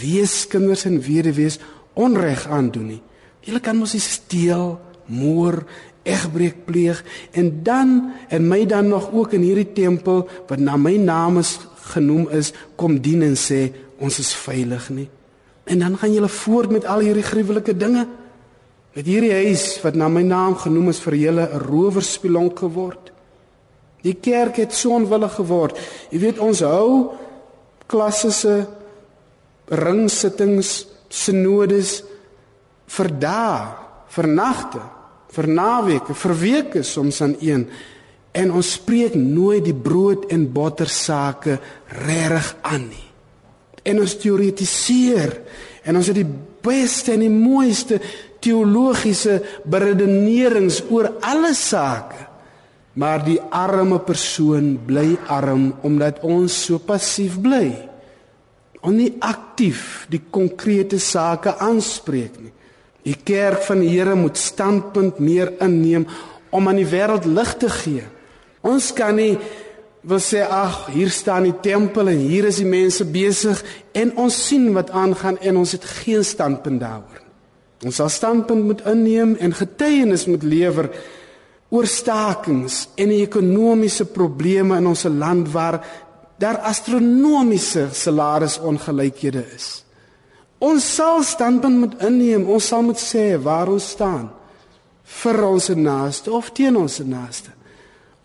weeskinders 0.00 0.84
en 0.84 1.00
weduwees 1.00 1.58
onreg 1.94 2.46
aandoen 2.48 2.86
nie. 2.86 3.02
Julle 3.46 3.60
kan 3.60 3.78
mos 3.78 3.94
nie 3.94 4.02
steel, 4.02 4.78
moor, 5.06 5.62
egbreek 6.06 6.64
pleeg 6.66 7.02
en 7.34 7.50
dan 7.66 8.12
en 8.28 8.48
my 8.48 8.64
dan 8.66 8.88
nog 8.88 9.10
ook 9.12 9.32
in 9.32 9.42
hierdie 9.46 9.72
tempel 9.74 10.24
wat 10.48 10.62
na 10.62 10.76
my 10.76 10.96
naam 10.96 11.38
is 11.42 11.58
genoem 11.92 12.28
is, 12.34 12.52
kom 12.78 12.98
dien 13.02 13.22
en 13.22 13.36
sê 13.38 13.68
ons 14.02 14.18
is 14.18 14.32
veilig 14.34 14.88
nie. 14.90 15.08
En 15.66 15.82
dan 15.82 15.96
gaan 15.98 16.12
julle 16.14 16.30
voort 16.30 16.70
met 16.70 16.86
al 16.86 17.02
hierdie 17.06 17.26
gruwelike 17.26 17.74
dinge. 17.76 18.06
Met 18.94 19.06
hierdie 19.06 19.34
huis 19.34 19.76
wat 19.82 19.98
na 19.98 20.08
my 20.08 20.22
naam 20.26 20.54
genoem 20.58 20.92
is 20.94 21.02
vir 21.02 21.14
julle 21.14 21.46
'n 21.46 21.62
rowerspelonk 21.66 22.58
geword. 22.58 23.12
Die 24.02 24.14
kerk 24.14 24.56
het 24.56 24.74
so 24.74 24.94
onwillig 24.94 25.34
geword. 25.34 25.78
Jy 26.10 26.18
weet 26.18 26.38
ons 26.38 26.60
hou 26.60 27.10
klassiese 27.86 28.66
ringsittings, 29.70 30.86
sinodes 31.10 32.00
vir 32.96 33.10
dae, 33.20 33.66
vir 34.14 34.28
nagte, 34.30 34.82
vir 35.34 35.48
naweke, 35.50 36.14
vir 36.14 36.34
weke 36.40 36.82
soms 36.86 37.20
aan 37.24 37.36
een. 37.42 37.66
En 38.36 38.52
ons 38.52 38.74
spreek 38.78 39.16
nooit 39.16 39.64
die 39.64 39.74
brood 39.74 40.28
en 40.32 40.46
botter 40.52 40.90
sake 40.92 41.58
reg 42.06 42.52
aan 42.62 42.88
nie. 42.90 43.08
En 43.86 44.02
ons 44.02 44.16
teoretiseer 44.18 45.34
en 45.86 45.98
ons 45.98 46.08
het 46.10 46.18
die 46.18 46.28
beste 46.66 47.14
en 47.14 47.22
die 47.22 47.32
mooiste 47.32 48.00
teologiese 48.42 49.38
beredenerings 49.64 50.82
oor 50.90 51.12
alle 51.24 51.54
sake. 51.54 52.24
Maar 52.96 53.24
die 53.26 53.38
arme 53.52 53.98
persoon 54.00 54.76
bly 54.86 55.18
arm 55.28 55.68
omdat 55.84 56.22
ons 56.24 56.54
so 56.66 56.80
passief 56.80 57.36
bly 57.44 57.95
om 58.86 58.94
nie 58.94 59.12
aktief 59.24 60.06
die 60.12 60.22
konkrete 60.30 61.00
sake 61.02 61.56
aanspreek 61.58 62.38
nie 62.40 62.54
die 63.06 63.18
kerk 63.26 63.62
van 63.66 63.82
die 63.82 63.92
Here 63.92 64.16
moet 64.18 64.38
standpunt 64.38 65.20
meer 65.22 65.52
inneem 65.62 66.08
om 66.54 66.68
aan 66.68 66.80
die 66.80 66.88
wêreld 66.90 67.26
lig 67.28 67.54
te 67.62 67.70
gee 67.82 68.06
ons 68.66 68.92
kan 68.96 69.18
nie 69.18 69.34
wil 70.06 70.22
sê 70.22 70.44
ag, 70.46 70.86
hier 70.94 71.10
staan 71.10 71.48
die 71.48 71.56
tempel 71.64 72.12
en 72.12 72.20
hier 72.28 72.46
is 72.46 72.60
die 72.62 72.68
mense 72.68 73.04
besig 73.10 73.58
en 73.96 74.12
ons 74.22 74.36
sien 74.48 74.68
wat 74.76 74.92
aangaan 74.94 75.38
en 75.42 75.58
ons 75.64 75.72
het 75.74 75.82
geen 75.82 76.22
standpunt 76.24 76.78
daaroor. 76.78 77.22
Ons 77.82 77.98
sal 77.98 78.10
standpunt 78.14 78.68
moet 78.68 78.84
inneem 78.86 79.34
en 79.42 79.54
getuienis 79.54 80.28
moet 80.30 80.46
lewer 80.46 80.92
oor 81.74 81.88
stakings 81.90 82.84
en 82.94 83.10
die 83.10 83.24
ekonomiese 83.24 84.06
probleme 84.14 84.78
in 84.78 84.86
ons 84.86 85.02
land 85.10 85.50
waar 85.50 85.80
daar 86.38 86.58
astronomiese 86.68 87.88
salarisongelykhede 87.92 89.44
is. 89.54 89.84
Ons 90.58 90.86
sal 90.94 91.22
standpunt 91.22 91.78
moet 91.78 92.02
inneem. 92.04 92.46
Ons 92.48 92.68
sal 92.72 92.82
moet 92.82 93.00
sê 93.00 93.36
waar 93.40 93.68
ons 93.72 93.90
staan 93.96 94.30
vir 95.22 95.42
ons 95.46 95.68
naaste 95.68 96.32
of 96.32 96.50
teen 96.50 96.76
ons 96.76 96.98
naaste. 97.04 97.52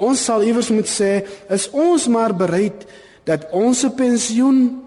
Ons 0.01 0.23
sal 0.25 0.43
iewers 0.43 0.71
moet 0.73 0.89
sê 0.89 1.11
is 1.51 1.67
ons 1.69 2.07
maar 2.09 2.33
bereid 2.33 2.87
dat 3.27 3.45
ons 3.53 3.83
pensioen 3.95 4.81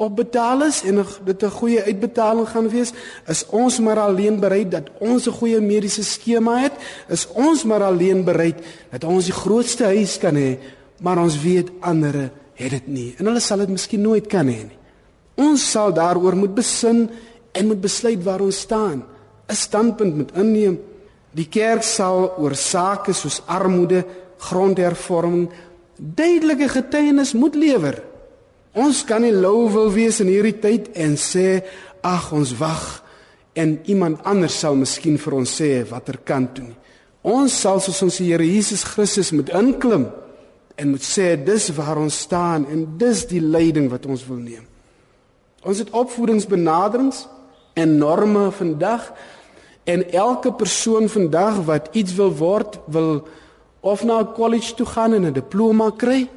opbetaal 0.00 0.66
is 0.66 0.82
en 0.88 1.04
dit 1.24 1.42
'n 1.44 1.50
goeie 1.60 1.82
uitbetaling 1.82 2.48
gaan 2.48 2.68
wees, 2.68 2.92
is 3.28 3.46
ons 3.46 3.78
maar 3.80 3.98
alleen 3.98 4.40
bereid 4.40 4.70
dat 4.70 4.90
ons 4.98 5.26
'n 5.26 5.32
goeie 5.32 5.60
mediese 5.60 6.04
skema 6.04 6.58
het, 6.58 6.72
is 7.08 7.28
ons 7.32 7.64
maar 7.64 7.82
alleen 7.82 8.24
bereid 8.24 8.58
dat 8.90 9.04
ons 9.04 9.24
die 9.24 9.32
grootste 9.32 9.84
huis 9.84 10.18
kan 10.18 10.34
hê, 10.34 10.58
maar 11.00 11.18
ons 11.18 11.42
weet 11.42 11.70
ander 11.80 12.30
het 12.60 12.76
dit 12.76 12.88
nie 12.88 13.08
en 13.18 13.30
hulle 13.30 13.42
sal 13.42 13.64
dit 13.64 13.72
miskien 13.72 14.02
nooit 14.04 14.28
kan 14.30 14.48
hê 14.48 14.60
nie. 14.68 14.78
Ons 15.40 15.64
sal 15.72 15.94
daaroor 15.96 16.36
moet 16.36 16.54
besin 16.54 17.06
en 17.56 17.66
moet 17.66 17.80
besluit 17.80 18.20
waar 18.24 18.42
ons 18.44 18.60
staan. 18.66 19.02
'n 19.48 19.56
Standpunt 19.56 20.16
moet 20.16 20.32
inneem. 20.36 20.78
Die 21.32 21.48
kerk 21.48 21.82
sal 21.82 22.34
oor 22.38 22.54
sake 22.54 23.12
soos 23.12 23.42
armoede, 23.46 24.04
grondhervorming 24.38 25.50
duidelike 26.00 26.68
getuienis 26.68 27.32
moet 27.32 27.54
lewer. 27.54 28.02
Ons 28.72 29.04
kan 29.04 29.22
nie 29.22 29.34
lou 29.34 29.68
wil 29.72 29.90
wees 29.92 30.20
in 30.20 30.30
hierdie 30.30 30.58
tyd 30.62 30.90
en 30.94 31.16
sê 31.18 31.60
ag 32.06 32.30
ons 32.32 32.54
wag 32.58 33.02
en 33.58 33.78
iemand 33.84 34.22
anders 34.24 34.58
sal 34.62 34.78
miskien 34.78 35.18
vir 35.18 35.34
ons 35.34 35.56
sê 35.60 35.82
watter 35.90 36.20
kant 36.24 36.54
toe 36.54 36.64
nie. 36.64 36.76
Ons 37.22 37.58
sal 37.60 37.80
soos 37.84 38.00
ons 38.02 38.20
Here 38.22 38.46
Jesus 38.46 38.84
Christus 38.84 39.32
moet 39.32 39.50
inklim 39.52 40.06
en 40.80 40.94
moet 40.94 41.04
sê 41.04 41.34
dis 41.36 41.68
waar 41.76 41.98
ons 42.00 42.22
staan 42.24 42.64
en 42.72 42.86
dis 43.00 43.26
die 43.28 43.42
leiding 43.42 43.90
wat 43.92 44.06
ons 44.08 44.24
wil 44.28 44.40
neem. 44.40 44.64
Ons 45.60 45.82
het 45.82 45.92
opvoedingsbenaderings 45.92 47.26
en 47.76 47.98
norme 48.00 48.46
vandag 48.56 49.10
en 49.84 50.04
elke 50.12 50.52
persoon 50.56 51.08
vandag 51.12 51.60
wat 51.68 51.90
iets 51.92 52.14
wil 52.16 52.32
word, 52.36 52.78
wil 52.88 53.28
of 53.80 54.04
na 54.04 54.20
'n 54.20 54.32
college 54.32 54.74
toe 54.74 54.86
gaan 54.86 55.14
en 55.14 55.26
'n 55.26 55.32
diploma 55.32 55.90
kry 55.96 56.28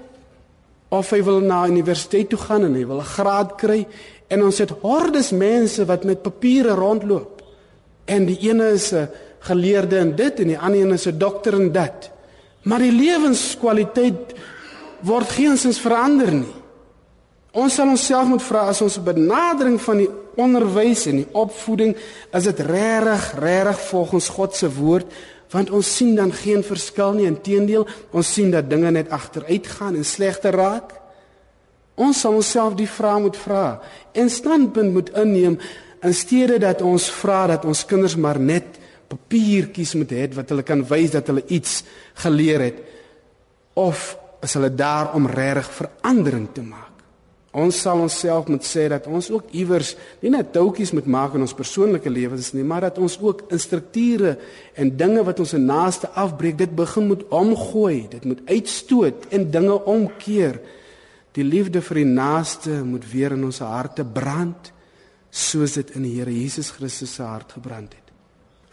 of 0.89 1.09
hy 1.09 1.23
wil 1.23 1.39
na 1.39 1.67
universiteit 1.67 2.29
toe 2.29 2.39
gaan 2.39 2.63
en 2.63 2.73
hy 2.73 2.85
wil 2.85 2.99
'n 2.99 3.13
graad 3.15 3.55
kry 3.55 3.87
en 4.27 4.43
ons 4.43 4.57
het 4.57 4.69
hordes 4.69 5.31
mense 5.31 5.85
wat 5.85 6.03
met 6.03 6.21
papiere 6.21 6.73
rondloop. 6.73 7.43
En 8.05 8.25
die 8.25 8.37
ene 8.49 8.71
is 8.71 8.91
'n 8.93 9.09
geleerde 9.39 9.97
in 9.97 10.15
dit 10.15 10.39
en 10.39 10.47
die 10.47 10.59
ander 10.59 10.81
een 10.81 10.91
is 10.91 11.07
'n 11.07 11.17
dokter 11.17 11.53
in 11.53 11.71
dit. 11.71 12.11
Maar 12.63 12.79
die 12.79 12.91
lewenskwaliteit 12.91 14.32
word 15.03 15.31
geensins 15.35 15.81
verander 15.83 16.31
nie. 16.33 16.53
Ons 17.53 17.75
sal 17.77 17.91
onsself 17.91 18.29
moet 18.31 18.41
vra 18.41 18.65
as 18.71 18.81
ons 18.81 18.97
benadering 19.05 19.77
van 19.83 19.99
die 20.01 20.09
onderwys 20.41 21.05
en 21.11 21.19
die 21.21 21.29
opvoeding 21.37 21.93
is 22.33 22.47
dit 22.49 22.63
regtig 22.65 23.27
regtig 23.43 23.83
volgens 23.91 24.29
God 24.33 24.57
se 24.57 24.69
woord? 24.73 25.11
Want 25.53 25.69
ons 25.69 25.91
sien 25.99 26.15
dan 26.17 26.31
geen 26.33 26.63
verskil 26.65 27.13
nie. 27.13 27.27
Inteendeel 27.29 27.85
ons 28.09 28.31
sien 28.33 28.49
dat 28.53 28.71
dinge 28.71 28.89
net 28.95 29.11
agteruit 29.13 29.69
gaan 29.75 29.99
en 29.99 30.07
slegter 30.07 30.57
raak. 30.57 30.95
Ons 31.93 32.23
sal 32.23 32.39
onsself 32.39 32.73
die 32.79 32.89
vraag 32.89 33.21
moet 33.27 33.37
vra 33.37 33.65
en 34.17 34.29
standpunt 34.33 34.93
moet 34.95 35.11
inneem 35.13 35.59
in 36.03 36.15
steede 36.17 36.57
dat 36.63 36.81
ons 36.81 37.05
vra 37.21 37.45
dat 37.53 37.67
ons 37.69 37.85
kinders 37.85 38.15
maar 38.17 38.39
net 38.41 38.79
papiertjies 39.11 39.93
moet 39.99 40.15
hê 40.15 40.25
wat 40.33 40.49
hulle 40.49 40.65
kan 40.65 40.81
wys 40.89 41.13
dat 41.13 41.29
hulle 41.29 41.45
iets 41.53 41.83
geleer 42.23 42.65
het 42.65 42.81
of 43.77 44.15
is 44.43 44.53
hulle 44.57 44.71
daar 44.75 45.13
om 45.15 45.27
regtig 45.27 45.71
verandering 45.81 46.49
te 46.53 46.61
maak 46.61 46.93
Ons 47.53 47.83
sal 47.83 47.99
onsself 48.01 48.47
moet 48.49 48.65
sê 48.65 48.87
dat 48.89 49.05
ons 49.05 49.27
ook 49.29 49.51
iewers 49.53 49.91
nie 50.23 50.31
net 50.33 50.49
toutjies 50.55 50.89
moet 50.97 51.05
maak 51.05 51.35
in 51.37 51.43
ons 51.45 51.53
persoonlike 51.53 52.09
lewens 52.09 52.49
nie, 52.57 52.63
maar 52.65 52.87
dat 52.87 52.97
ons 52.97 53.19
ook 53.21 53.43
instrukture 53.53 54.39
en 54.73 54.89
dinge 54.97 55.21
wat 55.27 55.43
ons 55.43 55.53
en 55.53 55.67
naaste 55.69 56.09
afbreek, 56.17 56.57
dit 56.63 56.73
begin 56.73 57.11
moet 57.11 57.27
omgooi, 57.29 58.07
dit 58.09 58.25
moet 58.25 58.41
uitstoot 58.49 59.29
en 59.29 59.45
dinge 59.53 59.77
omkeer. 59.93 60.57
Die 61.37 61.45
liefde 61.45 61.83
vir 61.85 62.01
die 62.01 62.09
naaste 62.09 62.81
moet 62.87 63.05
weer 63.13 63.37
in 63.37 63.45
ons 63.45 63.61
harte 63.61 64.01
brand 64.05 64.73
soos 65.29 65.77
dit 65.77 65.93
in 65.93 66.09
die 66.09 66.15
Here 66.17 66.33
Jesus 66.33 66.73
Christus 66.73 67.13
se 67.19 67.25
hart 67.25 67.53
gebrand 67.53 67.93
het. 67.93 68.13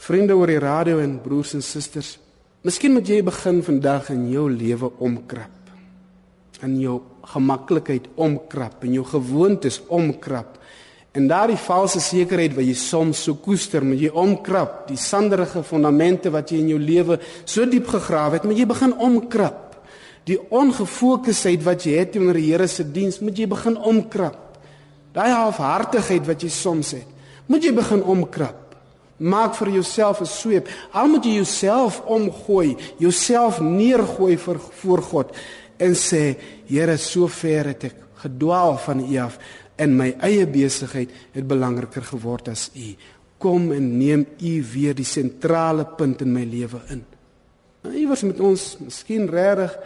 Vriende 0.00 0.36
oor 0.36 0.48
die 0.48 0.60
radio 0.60 1.04
en 1.04 1.18
broers 1.20 1.52
en 1.56 1.64
susters, 1.64 2.16
miskien 2.64 2.96
moet 2.96 3.08
jy 3.08 3.20
begin 3.28 3.60
vandag 3.64 4.08
in 4.16 4.28
jou 4.32 4.48
lewe 4.48 4.88
omkrap 5.04 5.59
in 6.66 6.78
jou 6.80 7.00
gemaklikheid 7.32 8.08
omkrap 8.20 8.84
en 8.84 8.94
jou 8.94 9.04
gewoontes 9.04 9.80
omkrap. 9.88 10.58
En 11.10 11.26
daardie 11.26 11.58
valse 11.58 11.98
sekerheid 12.02 12.54
wat 12.54 12.68
jy 12.68 12.76
soms 12.78 13.24
so 13.26 13.40
koester, 13.42 13.82
moet 13.82 13.98
jy 14.04 14.12
omkrap. 14.14 14.84
Die 14.86 14.98
sanderige 15.00 15.64
fondamente 15.66 16.30
wat 16.30 16.52
jy 16.52 16.60
in 16.62 16.70
jou 16.76 16.78
lewe 16.78 17.18
so 17.42 17.66
diep 17.66 17.90
gegrawe 17.90 18.38
het, 18.38 18.46
moet 18.46 18.60
jy 18.60 18.68
begin 18.70 18.94
omkrap. 18.94 19.80
Die 20.28 20.38
ongefokusheid 20.38 21.64
wat 21.66 21.86
jy 21.88 21.96
het 21.98 22.14
teenoor 22.14 22.38
die 22.38 22.46
Here 22.52 22.68
se 22.70 22.86
diens, 22.86 23.18
moet 23.24 23.38
jy 23.40 23.48
begin 23.50 23.78
omkrap. 23.90 24.38
Daai 25.16 25.32
halfhartigheid 25.32 26.28
wat 26.28 26.44
jy 26.46 26.50
soms 26.54 26.92
het, 26.94 27.06
moet 27.50 27.64
jy 27.66 27.72
begin 27.74 28.04
omkrap. 28.06 28.76
Maak 29.20 29.56
vir 29.58 29.68
jouself 29.74 30.20
'n 30.20 30.26
sweep. 30.26 30.68
Al 30.92 31.08
moet 31.08 31.24
jy 31.24 31.42
jouself 31.42 32.00
omgooi, 32.06 32.76
jouself 32.98 33.60
neergooi 33.60 34.36
vir 34.36 34.58
voor 34.58 35.02
God 35.02 35.34
en 35.80 35.96
sê 35.98 36.36
Here 36.70 36.96
sover 37.00 37.72
het 37.72 37.88
ek 37.90 37.96
gedwaal 38.22 38.76
van 38.84 39.00
U 39.04 39.16
af 39.22 39.38
en 39.80 39.96
my 39.96 40.10
eie 40.26 40.44
besigheid 40.46 41.12
het 41.32 41.46
belangriker 41.48 42.04
geword 42.04 42.50
as 42.52 42.68
U. 42.76 42.92
Kom 43.40 43.70
en 43.72 43.86
neem 43.98 44.26
U 44.38 44.52
weer 44.74 44.94
die 44.94 45.08
sentrale 45.08 45.86
punt 45.96 46.20
in 46.22 46.34
my 46.34 46.44
lewe 46.44 46.82
in. 46.92 47.04
Nou 47.80 47.94
iewers 47.96 48.26
met 48.28 48.40
ons 48.44 48.74
miskien 48.82 49.24
regtig 49.32 49.78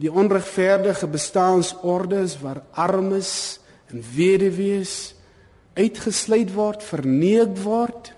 die 0.00 0.08
onregverdige 0.08 1.06
bestaansordes 1.12 2.38
waar 2.40 2.62
armes 2.72 3.60
en 3.92 4.00
weduwees 4.14 5.12
uitgesluit 5.76 6.54
word 6.54 6.84
verneek 6.84 7.58
word 7.60 8.14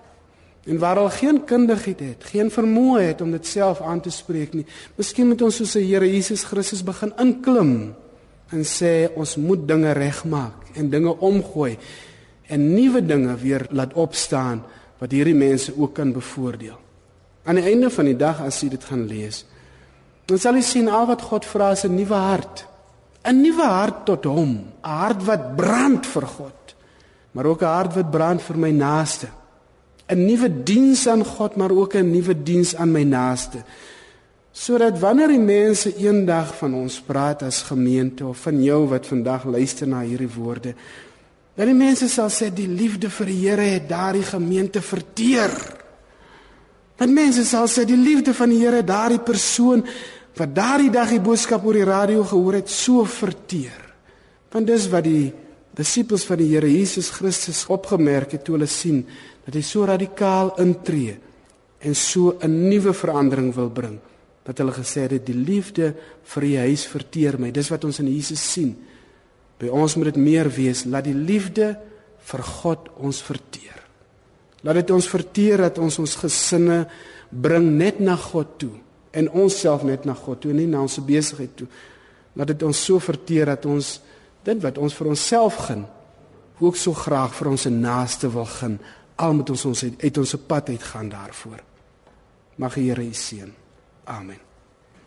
En 0.67 0.79
waar 0.79 0.97
hulle 0.97 1.11
geen 1.11 1.41
kundigheid 1.45 2.01
het, 2.01 2.25
geen 2.31 2.51
vermoë 2.51 3.01
het 3.09 3.21
om 3.21 3.33
dit 3.35 3.47
self 3.47 3.81
aan 3.81 4.01
te 4.01 4.11
spreek 4.15 4.53
nie. 4.55 4.67
Miskien 4.97 5.33
moet 5.33 5.43
ons 5.43 5.57
soos 5.59 5.73
die 5.75 5.89
Here 5.89 6.07
Jesus 6.07 6.45
Christus 6.47 6.85
begin 6.87 7.11
inklim 7.19 7.73
en 8.53 8.63
sê 8.69 9.09
ons 9.19 9.37
moet 9.41 9.65
dinge 9.67 9.93
regmaak 9.97 10.77
en 10.79 10.91
dinge 10.93 11.17
omgooi 11.19 11.75
en 12.47 12.69
nuwe 12.75 13.03
dinge 13.03 13.35
weer 13.41 13.67
laat 13.71 13.97
opstaan 13.99 14.63
wat 15.01 15.11
hierdie 15.11 15.35
mense 15.35 15.73
ook 15.75 15.97
kan 15.97 16.13
bevoordeel. 16.15 16.79
Aan 17.43 17.59
die 17.59 17.67
einde 17.67 17.91
van 17.91 18.07
die 18.07 18.17
dag 18.19 18.45
as 18.45 18.61
jy 18.63 18.69
dit 18.77 18.85
gaan 18.87 19.07
lees, 19.11 19.43
dan 20.31 20.39
sal 20.39 20.55
jy 20.55 20.63
sien 20.63 20.89
al 20.89 21.09
wat 21.11 21.25
God 21.27 21.49
vra 21.49 21.73
is 21.75 21.85
'n 21.85 21.97
nuwe 21.97 22.15
hart. 22.15 22.67
'n 23.25 23.43
Nuwe 23.43 23.67
hart 23.67 24.07
tot 24.07 24.25
hom, 24.25 24.53
'n 24.83 24.89
hart 24.89 25.23
wat 25.27 25.57
brand 25.57 26.07
vir 26.07 26.27
God, 26.27 26.75
maar 27.33 27.47
ook 27.47 27.63
'n 27.63 27.75
hart 27.79 27.95
wat 27.95 28.11
brand 28.11 28.43
vir 28.43 28.57
my 28.59 28.71
naaste. 28.71 29.29
'n 30.09 30.25
nuwe 30.27 30.63
diens 30.63 31.07
aan 31.07 31.25
God, 31.25 31.57
maar 31.57 31.71
ook 31.71 31.95
'n 31.95 32.11
nuwe 32.11 32.43
diens 32.43 32.75
aan 32.77 32.93
my 32.93 33.03
naaste. 33.03 33.63
Sodat 34.53 34.99
wanneer 34.99 35.29
die 35.29 35.39
mense 35.39 35.97
eendag 35.97 36.57
van 36.57 36.75
ons 36.75 37.01
praat 37.01 37.43
as 37.43 37.63
gemeente 37.63 38.27
of 38.27 38.39
van 38.39 38.63
jou 38.63 38.89
wat 38.89 39.07
vandag 39.07 39.45
luister 39.45 39.89
na 39.89 40.01
hierdie 40.01 40.35
woorde, 40.35 40.75
dat 41.55 41.67
die 41.67 41.77
mense 41.77 42.09
sal 42.09 42.29
sê 42.29 42.53
die 42.53 42.69
liefde 42.69 43.11
vir 43.11 43.27
die 43.27 43.49
Here 43.49 43.63
het 43.63 43.89
daardie 43.89 44.25
gemeente 44.25 44.83
verteer. 44.83 45.51
Dat 46.97 47.09
mense 47.09 47.45
sal 47.45 47.69
sê 47.69 47.85
die 47.85 47.97
liefde 47.97 48.35
van 48.35 48.49
die 48.49 48.59
Here 48.59 48.85
daardie 48.85 49.21
persoon 49.21 49.85
wat 50.37 50.55
daardie 50.55 50.91
dag 50.91 51.11
die 51.13 51.21
boodskap 51.21 51.65
oor 51.65 51.77
die 51.77 51.85
radio 51.85 52.25
gehoor 52.25 52.55
het, 52.61 52.71
so 52.71 53.05
verteer. 53.05 53.81
Want 54.53 54.67
dis 54.67 54.89
wat 54.89 55.05
die 55.05 55.33
disippels 55.77 56.25
van 56.29 56.41
die 56.43 56.51
Here 56.53 56.69
Jesus 56.69 57.11
Christus 57.11 57.65
opgemerk 57.73 58.37
het 58.37 58.45
toe 58.45 58.57
hulle 58.59 58.69
sien 58.71 59.03
dat 59.47 59.55
hy 59.57 59.63
so 59.65 59.87
radikaal 59.89 60.55
intree 60.63 61.17
en 61.83 61.95
so 61.95 62.39
'n 62.41 62.69
nuwe 62.69 62.93
verandering 62.93 63.55
wil 63.55 63.71
bring 63.71 63.99
dat 64.45 64.59
hulle 64.59 64.75
gesê 64.75 65.07
het 65.07 65.27
die 65.27 65.39
liefde 65.39 65.95
vir 66.35 66.43
die 66.43 66.59
huis 66.59 66.87
verteer 66.87 67.39
my. 67.39 67.51
Dis 67.51 67.71
wat 67.71 67.85
ons 67.85 68.01
in 68.03 68.09
Jesus 68.11 68.43
sien. 68.43 68.75
By 69.59 69.71
ons 69.71 69.95
moet 69.97 70.11
dit 70.11 70.17
meer 70.17 70.51
wees 70.51 70.85
laat 70.85 71.05
die 71.05 71.15
liefde 71.15 71.77
vir 72.19 72.43
God 72.43 72.89
ons 72.99 73.23
verteer. 73.23 73.79
Laat 74.63 74.75
dit 74.75 74.91
ons 74.91 75.09
verteer 75.09 75.59
dat 75.59 75.79
ons 75.79 75.99
ons 75.99 76.17
gesinne 76.17 76.87
bring 77.31 77.71
net 77.79 78.01
na 78.01 78.17
God 78.17 78.59
toe 78.59 78.75
en 79.13 79.31
onsself 79.31 79.85
net 79.87 80.05
na 80.05 80.15
God 80.15 80.41
toe 80.41 80.53
nie 80.53 80.67
na 80.67 80.83
ons 80.83 80.99
besigheid 81.07 81.55
toe. 81.57 81.69
Laat 82.35 82.55
dit 82.55 82.63
ons 82.63 82.85
so 82.87 82.99
verteer 83.03 83.47
dat 83.47 83.67
ons 83.67 84.01
dit 84.47 84.63
wat 84.63 84.79
ons 84.79 84.95
vir 84.95 85.11
onsself 85.13 85.57
gun, 85.69 85.85
ook 86.63 86.77
so 86.79 86.95
graag 86.95 87.35
vir 87.35 87.53
ons 87.53 87.67
naaste 87.71 88.31
wil 88.31 88.47
gun, 88.47 88.79
al 89.23 89.35
moet 89.39 89.51
ons 89.55 89.65
ons 89.71 89.85
uit, 89.85 89.99
uit 90.03 90.19
ons 90.19 90.35
pad 90.47 90.73
uitgaan 90.75 91.11
daarvoor. 91.13 91.61
Mag 92.63 92.77
die 92.79 92.89
Here 92.91 93.03
u 93.03 93.15
seën. 93.15 93.51
Amen. 94.05 94.39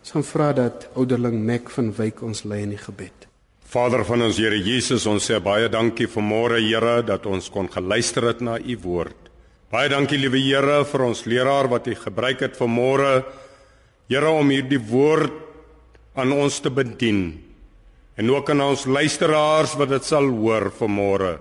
Ons 0.02 0.12
gaan 0.16 0.26
vra 0.28 0.52
dat 0.54 0.90
ouderling 0.96 1.40
Mek 1.44 1.70
van 1.74 1.92
Wyk 1.96 2.22
ons 2.24 2.44
lei 2.46 2.64
in 2.64 2.76
die 2.76 2.82
gebed. 2.82 3.28
Vader 3.66 4.06
van 4.06 4.22
ons 4.28 4.38
Here 4.40 4.58
Jesus, 4.62 5.08
ons 5.10 5.26
sê 5.26 5.40
baie 5.44 5.70
dankie 5.70 6.08
vir 6.08 6.24
môre 6.24 6.60
Here 6.62 7.02
dat 7.06 7.26
ons 7.26 7.50
kon 7.52 7.70
geluister 7.72 8.30
het 8.30 8.44
na 8.46 8.60
u 8.60 8.78
woord. 8.84 9.32
Baie 9.72 9.90
dankie 9.92 10.20
liewe 10.22 10.40
Here 10.40 10.84
vir 10.88 11.06
ons 11.08 11.26
leraar 11.26 11.70
wat 11.72 11.88
u 11.88 11.96
gebruik 11.98 12.46
het 12.46 12.56
vir 12.60 12.70
môre. 12.72 13.10
Here 14.08 14.30
om 14.30 14.54
hierdie 14.54 14.80
woord 14.80 15.34
aan 16.16 16.32
ons 16.32 16.62
te 16.62 16.72
bedien 16.72 17.45
en 18.16 18.32
ook 18.32 18.50
aan 18.50 18.64
ons 18.64 18.86
luisteraars 18.88 19.76
wat 19.80 19.92
dit 19.92 20.08
sal 20.08 20.30
hoor 20.32 20.70
vanmôre. 20.80 21.36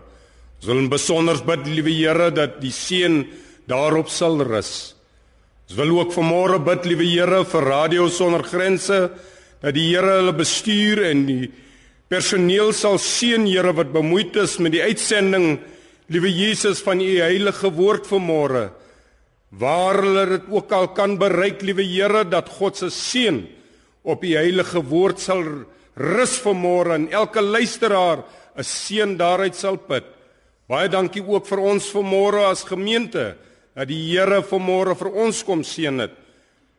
Ons 0.58 0.70
wil 0.70 0.80
in 0.82 0.90
besonder 0.90 1.38
bid, 1.46 1.68
liewe 1.70 1.92
Here, 1.94 2.30
dat 2.34 2.58
die 2.62 2.72
seën 2.74 3.22
daarop 3.70 4.10
sal 4.10 4.42
rus. 4.42 4.94
Ons 5.68 5.76
wil 5.78 5.94
ook 6.00 6.14
vanmôre 6.14 6.58
bid, 6.64 6.88
liewe 6.90 7.06
Here, 7.06 7.44
vir 7.46 7.68
Radio 7.68 8.08
Sonder 8.10 8.42
Grense, 8.46 8.98
dat 9.62 9.76
die 9.76 9.86
Here 9.92 10.18
hulle 10.18 10.34
bestuur 10.34 11.04
en 11.10 11.22
die 11.28 11.52
personeel 12.10 12.74
sal 12.74 12.98
seën, 12.98 13.46
Here, 13.46 13.74
wat 13.76 13.94
bemoeid 13.94 14.34
is 14.42 14.58
met 14.58 14.74
die 14.74 14.82
uitsending, 14.82 15.60
liewe 16.10 16.32
Jesus, 16.32 16.82
van 16.84 17.00
u 17.00 17.12
heilige 17.20 17.70
woord 17.76 18.10
vanmôre. 18.10 18.64
Waar 19.54 20.00
hulle 20.02 20.26
dit 20.32 20.50
ook 20.50 20.74
al 20.74 20.90
kan 20.96 21.14
bereik, 21.22 21.62
liewe 21.62 21.86
Here, 21.86 22.24
dat 22.26 22.50
God 22.58 22.82
se 22.82 22.90
seën 22.90 23.44
op 24.02 24.26
u 24.26 24.34
heilige 24.34 24.82
woord 24.90 25.22
sal 25.22 25.46
rus 25.46 25.70
vanmôre 25.96 26.94
en 26.94 27.08
elke 27.10 27.40
luisteraar 27.40 28.24
'n 28.56 28.62
seën 28.62 29.16
daaruit 29.16 29.54
sal 29.54 29.76
put. 29.76 30.04
Baie 30.68 30.88
dankie 30.88 31.22
ook 31.22 31.46
vir 31.46 31.58
ons 31.58 31.92
vanmôre 31.92 32.44
as 32.50 32.64
gemeente 32.64 33.36
dat 33.74 33.88
die 33.88 34.12
Here 34.12 34.42
vanmôre 34.42 34.96
vir 34.96 35.10
ons 35.12 35.42
kom 35.44 35.62
seën 35.62 35.98
het. 35.98 36.12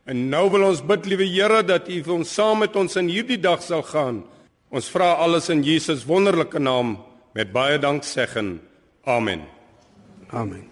En 0.05 0.29
nou 0.29 0.49
wil 0.49 0.63
ons 0.69 0.81
bid 0.81 1.05
liewe 1.05 1.25
Here 1.25 1.63
dat 1.63 1.89
U 1.89 2.03
ons 2.09 2.33
saam 2.33 2.59
met 2.59 2.75
ons 2.75 2.95
in 2.95 3.07
hierdie 3.07 3.41
dag 3.41 3.61
sal 3.61 3.83
gaan. 3.83 4.23
Ons 4.71 4.89
vra 4.89 5.13
alles 5.13 5.49
in 5.49 5.63
Jesus 5.63 6.05
wonderlike 6.05 6.59
naam 6.59 6.97
met 7.33 7.51
baie 7.51 7.77
dankseggen. 7.79 8.59
Amen. 9.05 9.45
Amen. 10.29 10.65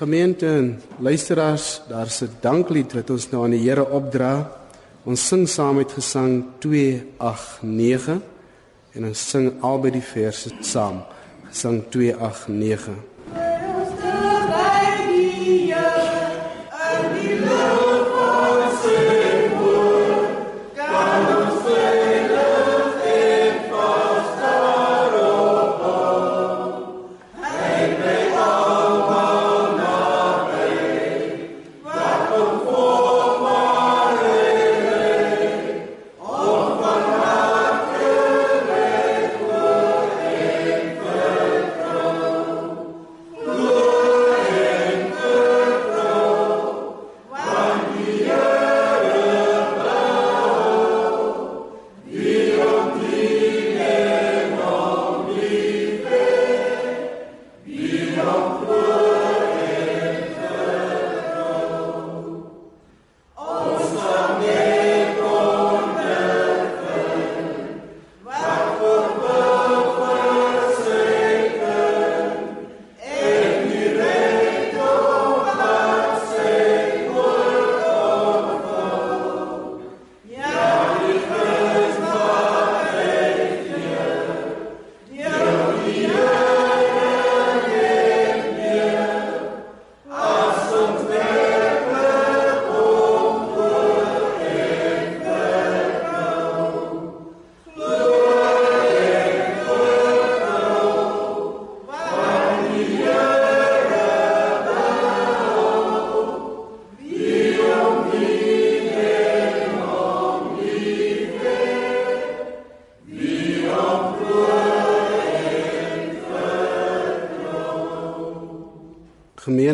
Gemeente 0.00 0.46
en 0.46 0.82
luisteraars, 0.98 1.82
daar's 1.88 2.22
'n 2.22 2.30
danklied 2.40 2.92
wat 2.92 3.10
ons 3.10 3.30
nou 3.30 3.44
aan 3.44 3.50
die 3.50 3.68
Here 3.68 3.84
opdra. 3.84 4.59
Ons 5.08 5.22
sing 5.28 5.46
saam 5.48 5.78
met 5.80 5.92
gesang 5.96 6.42
289 6.60 8.18
en 8.92 9.06
ons 9.08 9.22
sing 9.32 9.46
albei 9.64 9.94
die 9.94 10.04
verse 10.04 10.52
saam. 10.60 11.00
Gesang 11.48 11.80
289. 11.88 12.98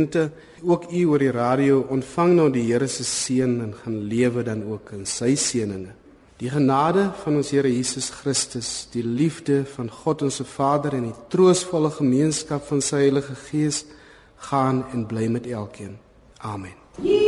Gemeente, 0.06 0.30
ook 0.62 0.92
u 0.92 1.04
oor 1.04 1.18
die 1.18 1.30
radio 1.30 1.86
ontvang 1.90 2.34
nou 2.34 2.50
die 2.50 2.72
Here 2.72 2.86
se 2.88 3.04
seën 3.04 3.60
en 3.60 3.74
gaan 3.74 4.08
lewe 4.08 4.42
dan 4.42 4.64
ook 4.64 4.92
in 4.92 5.06
sy 5.06 5.34
seëninge. 5.36 5.94
Die 6.38 6.50
genade 6.50 7.12
van 7.22 7.36
ons 7.36 7.50
Here 7.50 7.68
Jesus 7.68 8.10
Christus, 8.10 8.88
die 8.92 9.04
liefde 9.04 9.64
van 9.64 9.90
God 9.90 10.22
ons 10.22 10.40
Vader 10.44 10.94
en 10.94 11.08
die 11.08 11.14
troostvolle 11.28 11.90
gemeenskap 11.90 12.66
van 12.66 12.82
sy 12.82 13.06
Heilige 13.06 13.34
Gees 13.50 13.84
gaan 14.50 14.84
en 14.92 15.06
bly 15.06 15.28
met 15.28 15.46
elkeen. 15.46 15.96
Amen. 16.40 16.74
Yeah. 17.02 17.25